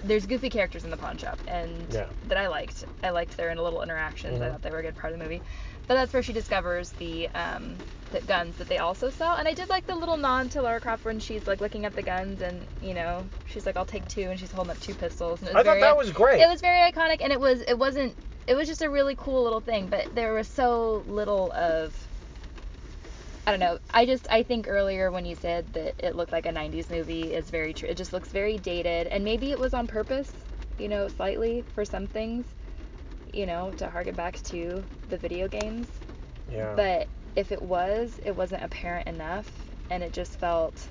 [0.03, 2.09] there's goofy characters in the pawn shop, and Yeah.
[2.23, 2.83] that I liked.
[3.01, 4.41] I liked their little interactions.
[4.41, 4.51] I Mhm.
[4.51, 5.41] thought they were a good part of the movie.
[5.87, 9.53] But that's where she discovers the um, the guns that they also sell, and I
[9.53, 12.41] did like the little nod to Lara Croft when she's like looking at the guns,
[12.41, 15.41] and you know she's like, "I'll take two, and she's holding up two pistols.
[15.41, 16.41] And it was I thought very, that was great.
[16.41, 19.43] It was very iconic, and it was it wasn't it was just a really cool
[19.43, 21.95] little thing, but there was so little of
[23.47, 23.77] I don't know.
[23.93, 27.33] I just I think earlier when you said that it looked like a 90s movie
[27.33, 27.87] is very true.
[27.89, 30.33] It just looks very dated and maybe it was on purpose,
[30.77, 32.45] you know, slightly for some things,
[33.33, 35.87] you know, to harken back to the video games.
[36.51, 36.73] yeah.
[36.75, 39.51] But if it was, it wasn't apparent enough
[39.91, 40.87] and it just felt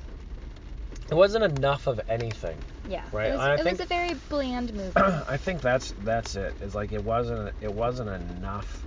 [1.10, 2.56] it wasn't enough of anything.
[2.86, 3.02] yeah.
[3.12, 4.92] Right, It was, and I it think- was a very bland movie.
[4.96, 6.54] I think that's that's it.
[6.60, 6.64] it.
[6.64, 8.86] Is like it wasn't it wasn't enough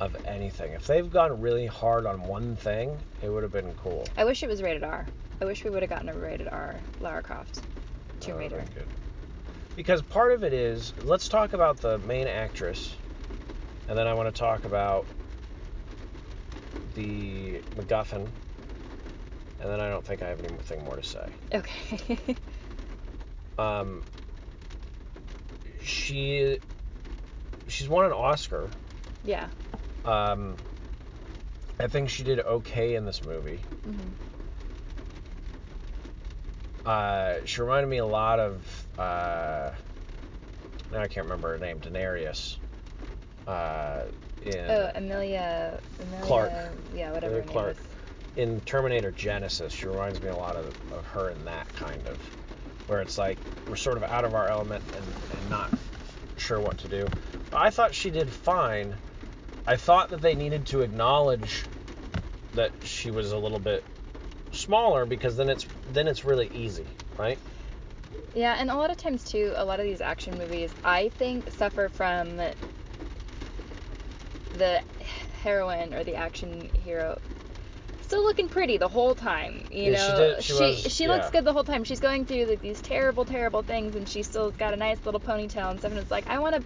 [0.00, 0.72] of anything.
[0.72, 4.06] If they've gone really hard on one thing, it would have been cool.
[4.16, 5.06] I wish it was rated R.
[5.40, 7.60] I wish we would have gotten a rated R Lara Croft
[8.20, 8.64] Tomb Raider.
[8.74, 8.86] good.
[9.76, 12.94] Because part of it is let's talk about the main actress,
[13.88, 15.06] and then I want to talk about
[16.94, 18.28] the MacGuffin,
[19.60, 21.26] and then I don't think I have anything more to say.
[21.52, 22.36] Okay.
[23.56, 24.02] Um,
[25.80, 26.58] she
[27.68, 28.68] she's won an Oscar.
[29.22, 29.46] yeah.
[30.04, 30.56] Um,
[31.80, 33.64] I think she did okay in this movie.
[33.84, 34.10] hmm
[36.84, 39.70] Uh, she reminded me a lot of uh,
[40.92, 42.56] now I can't remember her name, Daenerys.
[43.46, 44.02] Uh,
[44.42, 45.80] in Oh, Emilia.
[45.98, 46.20] Emilia.
[46.22, 46.50] Clarke.
[46.94, 47.36] Yeah, whatever.
[47.36, 47.76] Emilia her name Clarke.
[47.78, 47.88] is.
[48.36, 52.20] in Terminator Genisys, she reminds me a lot of, of her in that kind of,
[52.86, 55.72] where it's like we're sort of out of our element and, and not
[56.36, 57.06] sure what to do.
[57.50, 58.98] But I thought she did fine.
[59.66, 61.64] I thought that they needed to acknowledge
[62.54, 63.84] that she was a little bit
[64.52, 66.86] smaller because then it's then it's really easy,
[67.18, 67.38] right?
[68.34, 71.50] Yeah, and a lot of times too, a lot of these action movies, I think,
[71.50, 72.36] suffer from
[74.52, 74.80] the
[75.42, 77.20] heroine or the action hero
[78.02, 79.66] still looking pretty the whole time.
[79.70, 81.84] You Yeah, she know, did- she was- she looks good the whole time.
[81.84, 85.20] She's going through like these terrible, terrible things, and she's still got a nice little
[85.20, 85.90] ponytail and stuff.
[85.90, 86.64] And it's like I want to,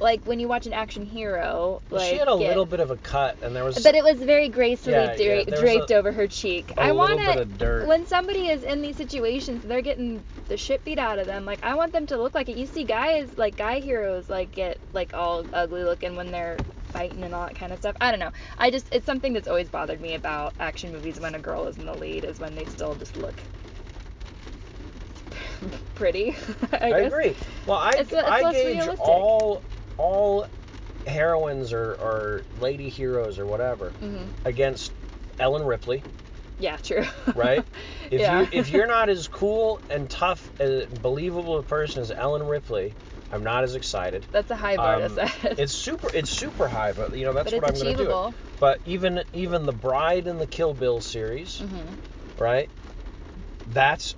[0.00, 2.96] like when you watch an action hero, like she had a little bit of a
[2.96, 6.12] cut, and there was But it was very gracefully Yeah, dra- yeah, draped a- over
[6.12, 6.72] her cheek.
[6.78, 7.86] I want dirt.
[7.88, 11.44] when somebody is in these situations, they're getting the shit beat out of them.
[11.44, 12.56] Like I want them to look like it.
[12.56, 17.22] You see guys like guy heroes like get like all ugly looking when they're fighting
[17.24, 17.96] and all that kind of stuff.
[18.00, 18.32] I don't know.
[18.56, 21.76] I just it's something that's always bothered me about action movies when a girl is
[21.76, 23.42] in the lead is when they still just look
[25.94, 26.34] pretty.
[26.72, 27.36] I, I agree.
[27.66, 29.62] Well, I It's- it's I gauge all
[29.98, 30.46] all
[31.06, 34.92] heroines or, or lady heroes or whatever hmm against
[35.38, 36.04] Ellen Ripley,
[36.58, 37.04] Yeah, true.
[37.34, 37.64] right?
[38.10, 38.42] If yeah.
[38.42, 42.96] you if you're not as cool and tough and believable a person as Ellen Ripley,
[43.32, 44.26] I'm not as excited.
[44.32, 45.30] that's a high bar Um, to set.
[45.58, 48.10] It's super it's super high, but you know that's but what I'm going to do.
[48.10, 48.34] It.
[48.60, 51.94] But even even the Bride in the Kill Bill series, hmm
[52.38, 52.68] right?
[53.66, 54.14] That's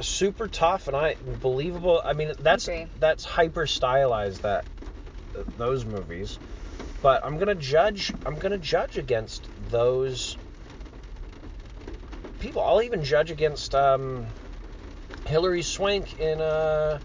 [0.00, 2.02] super tough and I believable.
[2.04, 4.64] I mean, that's that's hyper stylized that
[5.56, 6.38] those movies.
[7.02, 8.12] But I'm gonna judge.
[8.26, 10.36] I'm gonna judge against those
[12.40, 12.62] people.
[12.62, 14.26] I'll even judge against um,
[15.26, 16.98] Hilary Swank in uh,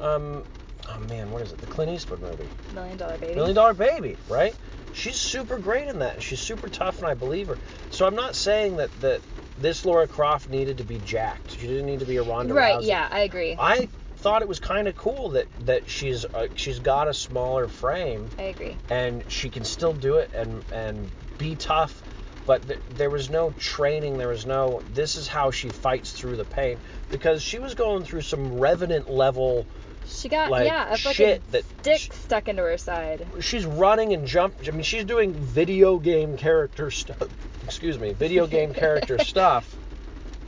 [0.00, 0.44] um,
[0.88, 1.60] oh man, what is it?
[1.60, 3.34] The Clint Eastwood movie, Million Dollar Baby.
[3.36, 4.54] Million Dollar Baby, right?
[4.92, 6.22] She's super great in that.
[6.22, 7.58] She's super tough, and I believe her.
[7.90, 9.20] So I'm not saying that that
[9.58, 11.52] this Laura Croft needed to be jacked.
[11.52, 12.88] She didn't need to be a Ronda Right, Rousey.
[12.88, 13.56] yeah, I agree.
[13.58, 13.88] I
[14.24, 18.30] thought it was kind of cool that that she's uh, she's got a smaller frame
[18.38, 18.78] I agree.
[18.90, 22.02] and she can still do it and and be tough
[22.46, 26.36] but th- there was no training there was no this is how she fights through
[26.36, 26.78] the pain
[27.10, 29.66] because she was going through some revenant level
[30.06, 33.26] She got Like, yeah a fucking shit that- stick stuck into her side.
[33.40, 37.28] she's running and jump i mean she's doing video game character stuff
[37.62, 39.78] excuse me video game character stuff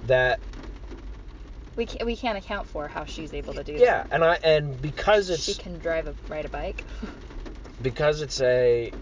[0.07, 0.41] that
[1.77, 3.81] We can't we can't account for how she's able to do that.
[3.81, 6.85] yeah and i and because it's She can drive a ride a bike.
[7.83, 8.93] because it's a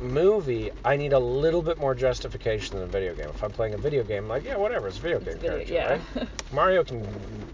[0.00, 3.28] movie, I need a little bit more justification than a video game.
[3.28, 5.50] If I'm playing a video game, I'm like, yeah, whatever, it's a video game video-
[5.66, 5.98] character, yeah.
[6.16, 6.28] right?
[6.52, 7.06] Mario can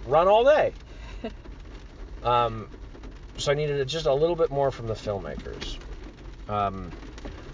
[0.07, 0.73] run all day.
[2.23, 2.69] Um,
[3.39, 5.79] so I needed just a little bit more from the filmmakers.
[6.51, 6.93] Um,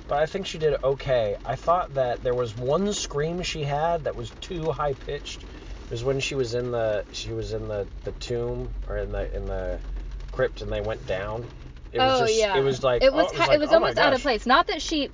[0.09, 1.37] but I think she did okay.
[1.44, 5.44] I thought that there was one scream she had that was too high pitched.
[5.87, 9.12] It was when she was in the she was in the, the tomb or in
[9.12, 9.79] the in the
[10.33, 11.49] crypt and they went down.
[11.92, 12.59] It was oh just, yeah.
[12.59, 14.46] It was like it was oh, ki- like, it was oh almost out of place.
[14.46, 15.11] Not that she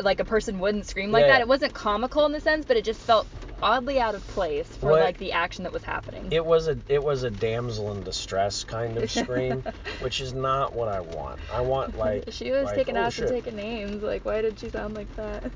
[0.00, 1.36] like a person wouldn't scream like Yeah, that.
[1.36, 1.42] yeah.
[1.42, 3.26] It wasn't comical in the sense, but it just felt
[3.62, 6.32] oddly out of place for What- like the action that was happening.
[6.32, 9.64] It was a it was a damsel in distress kind of scream,
[10.00, 11.38] which is not what I want.
[11.54, 14.02] I want like she was like, taking oh, ass and taking names.
[14.02, 15.52] Like, why did she sound like that?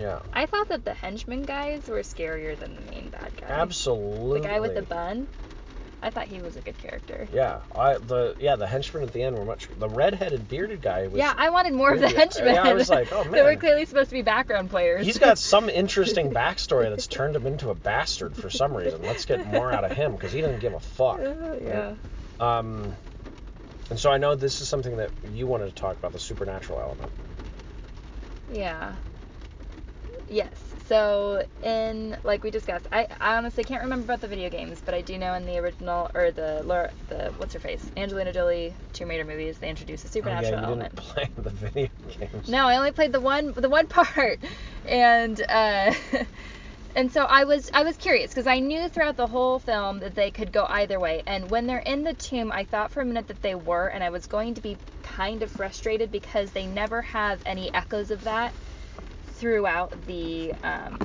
[0.00, 3.48] Yeah, I thought that the henchman guys were scarier than the main bad guy.
[3.48, 4.40] absolutely.
[4.40, 5.28] The guy with the bun.
[6.02, 7.28] I thought he was a good character.
[7.30, 11.06] Yeah, I the yeah the henchmen at the end were much the red-headed bearded guy
[11.08, 12.54] was yeah, I wanted more of the henchmen.
[12.54, 15.04] Yeah, I was like, oh, man, They were clearly supposed to be background players.
[15.04, 19.02] He's got some interesting backstory that's turned him into a bastard for some reason.
[19.02, 21.20] Let's get more out of him because he doesn't give a fuck.
[21.20, 21.94] Uh, yeah.
[22.40, 22.94] Um,
[23.90, 26.80] and so I know this is something that you wanted to talk about the supernatural
[26.80, 27.10] element.
[28.50, 28.94] Yeah.
[30.30, 30.74] Yes.
[30.86, 34.94] So in like we discussed, I, I honestly can't remember about the video games, but
[34.94, 38.76] I do know in the original or the Laura, the what's her face Angelina Jolie
[38.92, 40.92] Tomb Raider movies they introduce a Oh, supernatural yeah, you element.
[40.92, 42.48] didn't play the video games.
[42.48, 44.42] No, I only played the one the one part,
[44.84, 45.94] and uh,
[46.94, 50.14] and so I was I was curious because I knew throughout the whole film that
[50.14, 51.22] they could go either way.
[51.26, 54.04] And when they're in the tomb, I thought for a minute that they were, and
[54.04, 58.24] I was going to be kind of frustrated because they never have any echoes of
[58.24, 58.54] that
[59.40, 60.98] throughout the um,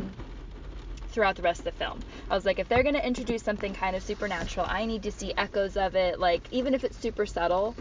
[1.08, 2.02] throughout the rest of the film.
[2.30, 5.34] I was like, if they're gonna introduce something kind of supernatural, I need to see
[5.36, 7.74] echoes of it, like even if it's super subtle,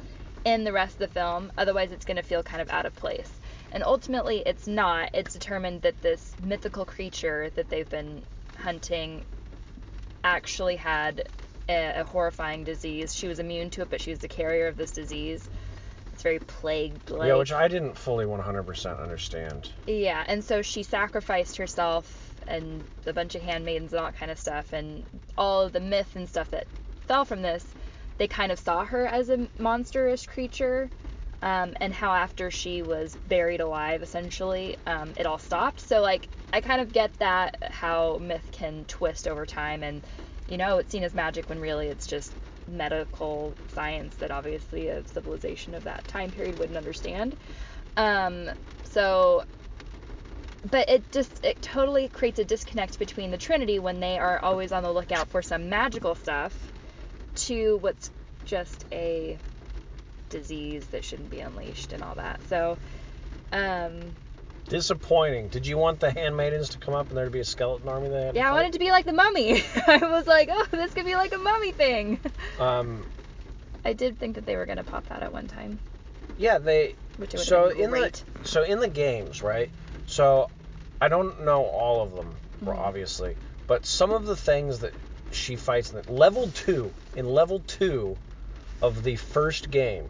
[0.44, 1.50] in the rest of the film.
[1.58, 3.30] Otherwise, it's gonna feel kind of out of place.
[3.72, 5.10] And ultimately, it's not.
[5.12, 8.22] It's determined that this mythical creature that they've been
[8.56, 9.24] hunting
[10.22, 11.28] actually had
[11.68, 13.12] a, a horrifying disease.
[13.14, 15.48] She was immune to it, but she was the carrier of this disease.
[16.24, 17.28] Very plague-like.
[17.28, 19.70] Yeah, which I didn't fully 100% understand.
[19.86, 24.30] Yeah, and so she sacrificed herself and a bunch of handmaidens and all that kind
[24.32, 25.04] of stuff, and
[25.36, 26.66] all of the myth and stuff that
[27.06, 27.74] fell from this.
[28.16, 30.90] They kind of saw her as a monstrous creature,
[31.42, 35.80] um, and how after she was buried alive, essentially, um, it all stopped.
[35.80, 40.06] So like, I kind of get that how myth can twist over time, and
[40.48, 42.34] you know, it's seen as magic when really it's just
[42.66, 47.36] medical science that obviously a civilization of that time period wouldn't understand.
[47.96, 48.50] Um,
[48.84, 49.44] so,
[50.70, 54.72] but it just it totally creates a disconnect between the Trinity when they are always
[54.72, 56.70] on the lookout for some magical stuff,
[57.34, 58.10] to what's
[58.44, 59.38] just a
[60.30, 62.40] disease that shouldn't be unleashed and all that.
[62.48, 62.78] So,
[63.52, 64.16] um,
[64.68, 65.48] Disappointing.
[65.48, 68.08] Did you want the handmaidens to come up and there to be a skeleton army
[68.08, 69.62] they had yeah, I wanted to be like the mummy.
[69.86, 72.20] I was like, oh, this could be like a mummy thing.
[72.58, 73.04] Um,
[73.84, 75.78] I did think that they were gonna pop that at one time,
[76.38, 76.94] yeah, they.
[77.18, 78.24] which So in great.
[78.40, 79.68] the so in the games, right?
[80.06, 80.48] So
[81.00, 82.78] I don't know all of them, Mhm.
[82.78, 84.92] obviously, but some of the things that
[85.30, 88.16] she fights in the, level two in level two
[88.80, 90.08] of the first game,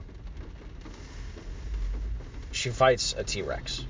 [2.53, 3.85] she fights a T Rex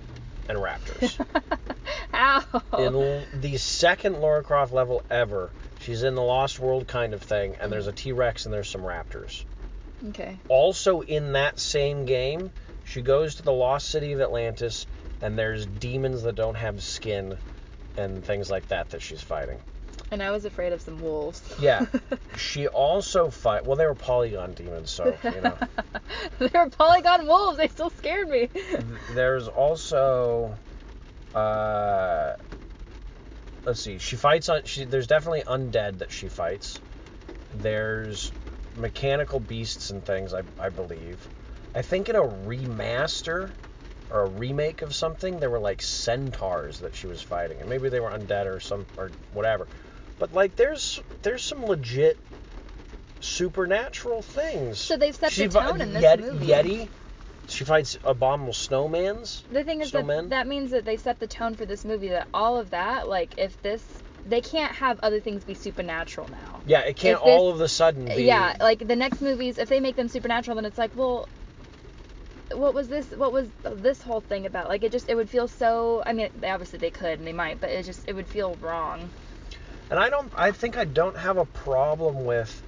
[0.48, 1.18] and raptors.
[2.14, 2.44] Ow.
[2.78, 7.22] in l- the second Lara Croft level ever, she's in the Lost World kind of
[7.22, 9.44] thing, and there's a T Rex and there's some raptors.
[10.08, 10.40] okay.
[10.48, 12.50] Also in that same game,
[12.84, 14.86] she goes to the lost city of Atlantis,
[15.22, 17.38] and there's demons that don't have skin
[17.96, 19.60] and things like that that she's fighting.
[20.10, 21.42] And I was afraid of some wolves.
[21.58, 21.86] Yeah.
[22.36, 23.64] She also fight.
[23.64, 25.56] Well, they were polygon demons, so you know.
[26.40, 27.58] they were polygon wolves.
[27.58, 28.50] They still scared me.
[29.14, 30.58] There's also,
[31.32, 32.32] uh,
[33.64, 33.98] let's see.
[33.98, 34.62] She fights on.
[34.64, 36.80] She there's definitely undead that she fights.
[37.52, 38.32] There's
[38.74, 40.34] mechanical beasts and things.
[40.34, 41.28] I I believe.
[41.74, 43.52] I think in a remaster
[44.10, 47.88] or a remake of something, there were like centaurs that she was fighting, and maybe
[47.88, 49.68] they were undead or some or whatever.
[50.18, 52.18] But like, there's there's some legit
[53.20, 54.78] supernatural things.
[54.78, 56.46] So they've set She the tone in this Yeti, movie.
[56.46, 56.88] Yeti.
[57.46, 59.42] She fights abominable snowmans.
[59.50, 60.30] The thing is that Snowmen?
[60.30, 62.08] that means that they set the tone for this movie.
[62.08, 63.84] That all of that, like, if this,
[64.24, 66.62] they can't have other things be supernatural now.
[66.64, 68.24] Yeah, it can't If this- all of a sudden be.
[68.24, 71.28] Yeah, like the next movies, if they make them supernatural, then it's like, well,
[72.54, 73.10] what was this?
[73.10, 74.68] What was this whole thing about?
[74.68, 76.02] Like, it just, it would feel so.
[76.06, 79.10] I mean, obviously they could and they might, but it just, it would feel wrong.
[79.90, 80.32] And I don't.
[80.34, 82.62] I think I don't have a problem with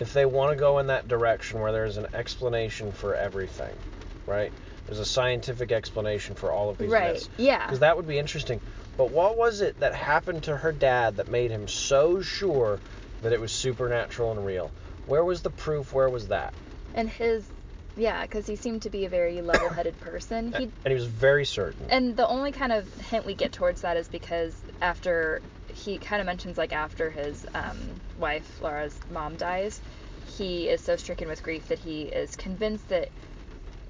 [0.00, 3.74] if they want to go in that direction where there's an explanation for everything,
[4.26, 4.52] right?
[4.86, 6.92] There's a scientific explanation for all of these things.
[6.92, 7.12] Right.
[7.12, 7.28] myths.
[7.36, 7.64] Yeah.
[7.66, 8.60] Because that would be interesting.
[8.96, 12.80] But what was it that happened to her dad that made him so sure
[13.22, 14.70] that it was supernatural and real?
[15.06, 15.92] Where was the proof?
[15.92, 16.52] Where was that?
[16.94, 17.46] And his,
[17.96, 20.52] yeah, because he seemed to be a very level-headed person.
[20.52, 21.86] He and he was very certain.
[21.88, 25.40] And the only kind of hint we get towards that is because after
[25.72, 29.80] he kind of mentions like after his um, wife Laura's mom dies,
[30.38, 33.08] he is so stricken with grief that he is convinced that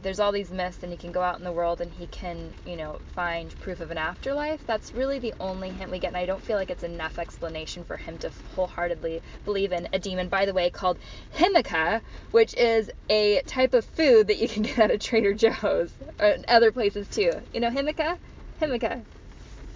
[0.03, 2.53] there's all these myths and he can go out in the world and he can
[2.67, 4.65] you know find proof of an afterlife.
[4.67, 7.85] That's really the only hint we get, and I don't feel like it's enough explanation
[7.85, 10.29] for him to wholeheartedly believe in a demon.
[10.29, 10.99] By the way, called
[11.37, 12.03] Himika,
[12.33, 16.45] which is a type of food that you can get at a Trader Joe's and
[16.49, 17.41] other places too.
[17.53, 18.17] You know Himika?
[18.61, 19.05] Himika.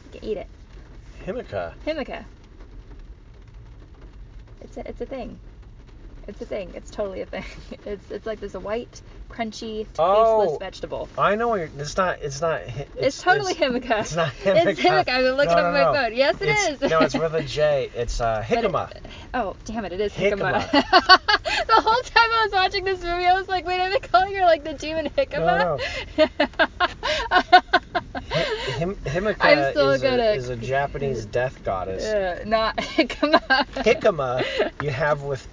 [0.05, 0.49] You can eat it.
[1.27, 1.75] Himika.
[1.87, 2.25] Himika.
[4.61, 5.39] It's a, it's a thing.
[6.29, 6.73] It's a thing.
[6.75, 7.45] It's totally a thing.
[7.87, 9.01] It's it's like this a white,
[9.31, 11.09] crunchy, tasteless vegetable.
[11.17, 11.23] Oh.
[11.23, 11.71] I know you're.
[11.79, 12.21] It's not.
[12.21, 12.69] It's not.
[12.69, 14.01] hi- It's, totally Himika.
[14.01, 15.05] It's not It's Himika.
[15.05, 15.09] Himika.
[15.09, 15.93] I'm looking No, up no, on my no.
[15.93, 16.17] phone.
[16.17, 16.91] Yes, it It's- is.
[16.91, 17.91] No, it's with a J.
[17.95, 18.65] It's uh, But
[18.97, 19.93] it- oh, damn it!
[19.93, 20.63] It is Jicama.
[20.63, 20.71] Jicama.
[21.67, 24.35] the whole time I was watching this movie, I was like, wait, are they calling
[24.35, 25.81] her like the demon Jicama?
[28.79, 32.05] Him, Himika is, a, is a Japanese death goddess.
[32.05, 33.41] Uh, not Jicama.
[33.77, 35.47] Jicama you have with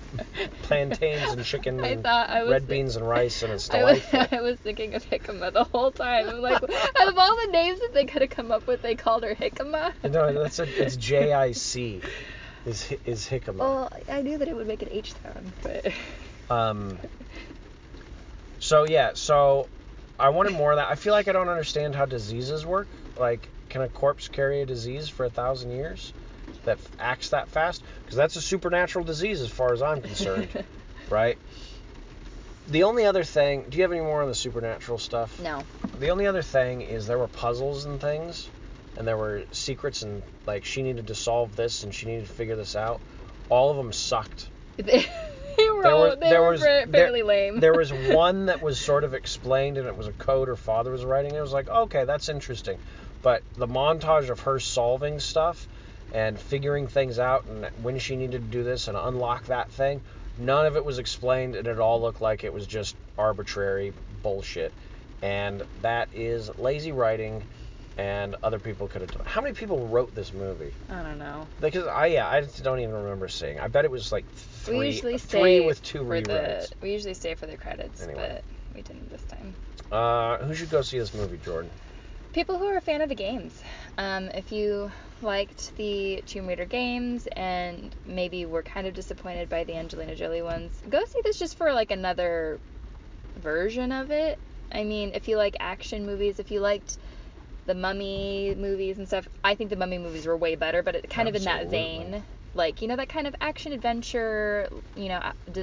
[0.64, 4.02] plantains and chicken and thought I was red beans and rice, and it's I was.
[4.14, 6.30] I was thinking of Jicama the whole time.
[6.30, 8.96] I'm like, out of all the names that they could have come up with, they
[8.96, 9.94] called her Jicama.
[10.04, 12.02] no, that's a, it's J I C.
[12.66, 13.58] Is is jicama.
[13.58, 15.94] Well, I knew that it would make an H sound, but
[16.50, 17.00] Um.
[18.60, 19.68] So yeah, so
[20.20, 20.90] I wanted more of that.
[20.90, 22.88] I feel like I don't understand how diseases work.
[23.18, 26.14] Like, can a corpse carry a disease for a thousand years
[26.66, 27.84] that acts that fast?
[28.04, 30.50] Because that's a supernatural disease, as far as I'm concerned,
[31.10, 31.38] right?
[32.68, 35.40] The only other thing, do you have any more on the supernatural stuff?
[35.40, 35.64] no.
[36.00, 38.50] The only other thing is there were puzzles and things,
[38.98, 42.34] and there were secrets, and like she needed to solve this and she needed to
[42.34, 43.00] figure this out.
[43.50, 44.50] All of them sucked.
[45.84, 47.60] Were, There all, were- they there were was- fa- there- lame.
[47.60, 50.92] There was one that was sort of explained, and it was a code her father
[50.92, 51.36] was writing.
[51.36, 52.78] It was like, okay, that's interesting.
[53.22, 55.68] But the montage of her solving stuff
[56.14, 60.02] and figuring things out, and when she needed to do this and unlock that thing,
[60.38, 64.74] none of it was explained, and it all looked like it was just arbitrary bullshit.
[65.22, 67.44] And that is lazy writing,
[67.98, 69.22] and other people could have done.
[69.26, 70.74] How many people wrote this movie?
[70.90, 71.48] I don't know.
[71.62, 73.58] Because I yeah, I don't even remember seeing.
[73.60, 74.26] I bet it was like
[74.64, 78.30] three, we usually three stay with two the we usually stay for the credits, Anyway.
[78.30, 78.44] but
[78.76, 79.56] we didn't this time.
[79.92, 81.70] Uh, who should go see this movie, Jordan?
[82.34, 83.62] People who are a fan of the games.
[83.98, 84.92] Um, if you
[85.22, 90.42] liked the Tomb Raider games and maybe were kind of disappointed by the Angelina Jolie
[90.42, 92.60] ones, go see this just for like another
[93.38, 94.40] version of it.
[94.72, 96.98] I mean, if you like action movies, if you liked
[97.68, 101.10] the Mummy movies and stuff, I think the Mummy movies were way better, but it
[101.10, 102.24] kind of in that vein.
[102.54, 105.20] Like, you know, that kind of action adventure, you know,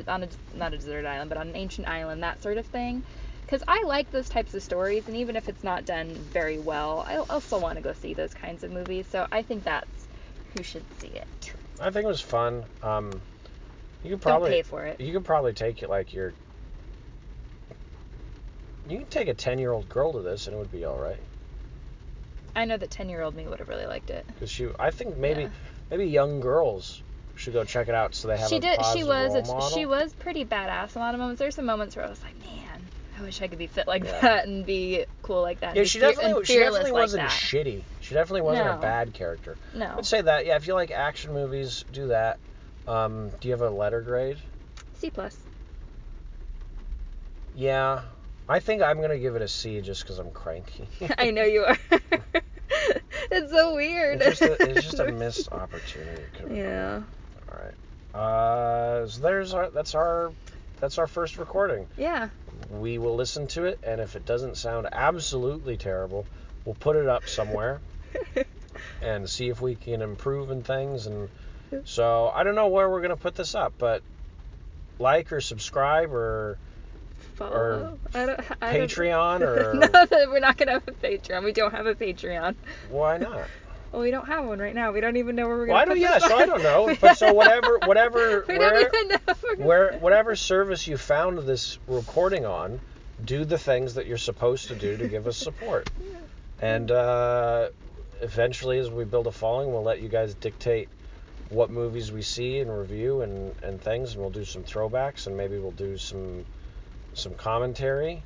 [0.08, 3.04] on a, not a desert island, but on an ancient island, that sort of thing.
[3.42, 7.04] Because I like those types of stories, and even if it's not done very well,
[7.06, 9.08] I still want to go see those kinds of movies.
[9.08, 10.08] So I think that's
[10.54, 11.54] who should see it.
[11.80, 12.64] I think it was fun.
[12.82, 13.10] Um,
[14.02, 15.00] you could Don't probably pay for it.
[15.00, 16.34] you could probably take it like your.
[18.88, 21.20] You can take a ten-year-old girl to this, and it would be all right.
[22.54, 24.24] I know that 10 year old me would have really liked it.
[24.28, 25.48] Because she, I think maybe Yeah.
[25.90, 27.02] Maybe young girls
[27.34, 28.84] should go check it out so they have she a did.
[28.92, 29.32] She was.
[29.32, 29.70] role A, model.
[29.70, 30.94] she was pretty badass.
[30.94, 31.38] In a lot of moments.
[31.38, 32.82] There's some moments where I was like, man,
[33.18, 34.20] I wish I could be fit like Yeah.
[34.20, 35.74] that and be cool like that.
[35.74, 37.30] Yeah, she definitely she definitely like wasn't that.
[37.30, 37.82] shitty.
[38.00, 39.56] She definitely wasn't a bad character.
[39.74, 39.94] No.
[39.98, 40.44] I'd say that.
[40.46, 42.38] Yeah, if you like action movies, do that.
[42.86, 44.36] Um, do you have a letter grade?
[44.98, 45.36] C plus.
[47.54, 48.02] Yeah,
[48.48, 50.88] I think I'm gonna give it a C just because I'm cranky.
[51.18, 51.78] I know you are.
[53.30, 54.22] it's so weird.
[54.22, 56.22] It's just a, it's just a missed opportunity.
[56.22, 57.02] It could've been Yeah.
[57.50, 57.74] All right.
[58.20, 60.32] Uh, so there's our that's our
[60.80, 61.86] that's our first recording.
[61.96, 62.28] Yeah.
[62.70, 66.26] We will listen to it, and if it doesn't sound absolutely terrible,
[66.64, 67.80] we'll put it up somewhere
[69.02, 71.06] and see if we can improve in things.
[71.06, 71.28] And
[71.84, 74.02] so I don't know where we're gonna put this up, but
[74.98, 76.58] like or subscribe or
[77.40, 77.98] Follow.
[78.14, 79.74] I don't, I don't- Patreon or
[80.10, 81.42] no, we're not gonna have a Patreon.
[81.42, 82.54] We don't have a Patreon.
[82.90, 83.48] why not?
[83.92, 84.92] Well, we don't have one right now.
[84.92, 85.72] We don't even know where we're gonna.
[85.72, 85.98] Well, I don't.
[85.98, 86.96] Yeah, so I don't know.
[87.00, 89.16] But so whatever, whatever, we where, don't even know.
[89.26, 92.78] if we're gonna- where, whatever service you found this recording on,
[93.24, 95.90] do the things that you're supposed to do to give us support.
[96.00, 96.18] yeah.
[96.62, 97.70] And uh,
[98.20, 100.88] eventually, as we build a following, we'll let you guys dictate
[101.48, 105.36] what movies we see and review and, and things, and we'll do some throwbacks, and
[105.36, 106.44] maybe we'll do some
[107.14, 108.22] some commentary.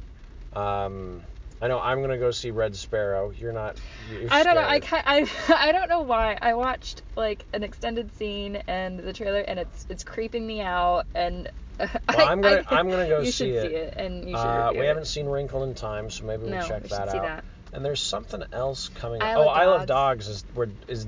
[0.54, 1.22] Um,
[1.62, 3.30] I know I'm gonna go see Red Sparrow.
[3.30, 3.76] You're not.
[4.10, 4.60] You're I don't know.
[4.62, 5.26] I can't, I
[5.68, 6.36] I don't know why.
[6.40, 11.06] I watched like an extended scene and the trailer, and it's it's creeping me out.
[11.14, 13.70] And Well, I, I'm gonna I, I'm gonna go you see should it.
[13.70, 14.86] see it, and you should Uh, we it.
[14.88, 17.22] haven't seen Wrinkle in Time, so maybe we'll no, check we that see out.
[17.24, 17.44] that.
[17.72, 19.20] And there's something else coming.
[19.22, 20.28] I oh, Isle of Dogs.
[20.28, 21.06] Is we're, is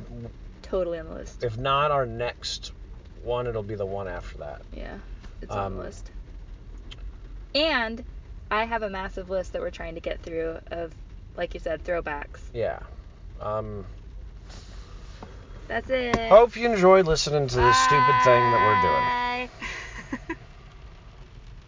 [0.62, 1.44] Totally on the list.
[1.44, 2.72] if not our next
[3.22, 4.62] one, it'll be the one after that.
[4.74, 4.98] Yeah,
[5.42, 6.10] it's on the Um, list.
[7.56, 8.04] And
[8.50, 10.92] I have a massive list that we're trying to get through of,
[11.36, 12.40] like you said, throwbacks.
[12.52, 12.80] Yeah.
[13.40, 13.86] Um,
[15.66, 16.28] That's it.
[16.28, 17.86] Hope you enjoyed listening to this Bye.
[17.86, 20.36] stupid thing that we're doing.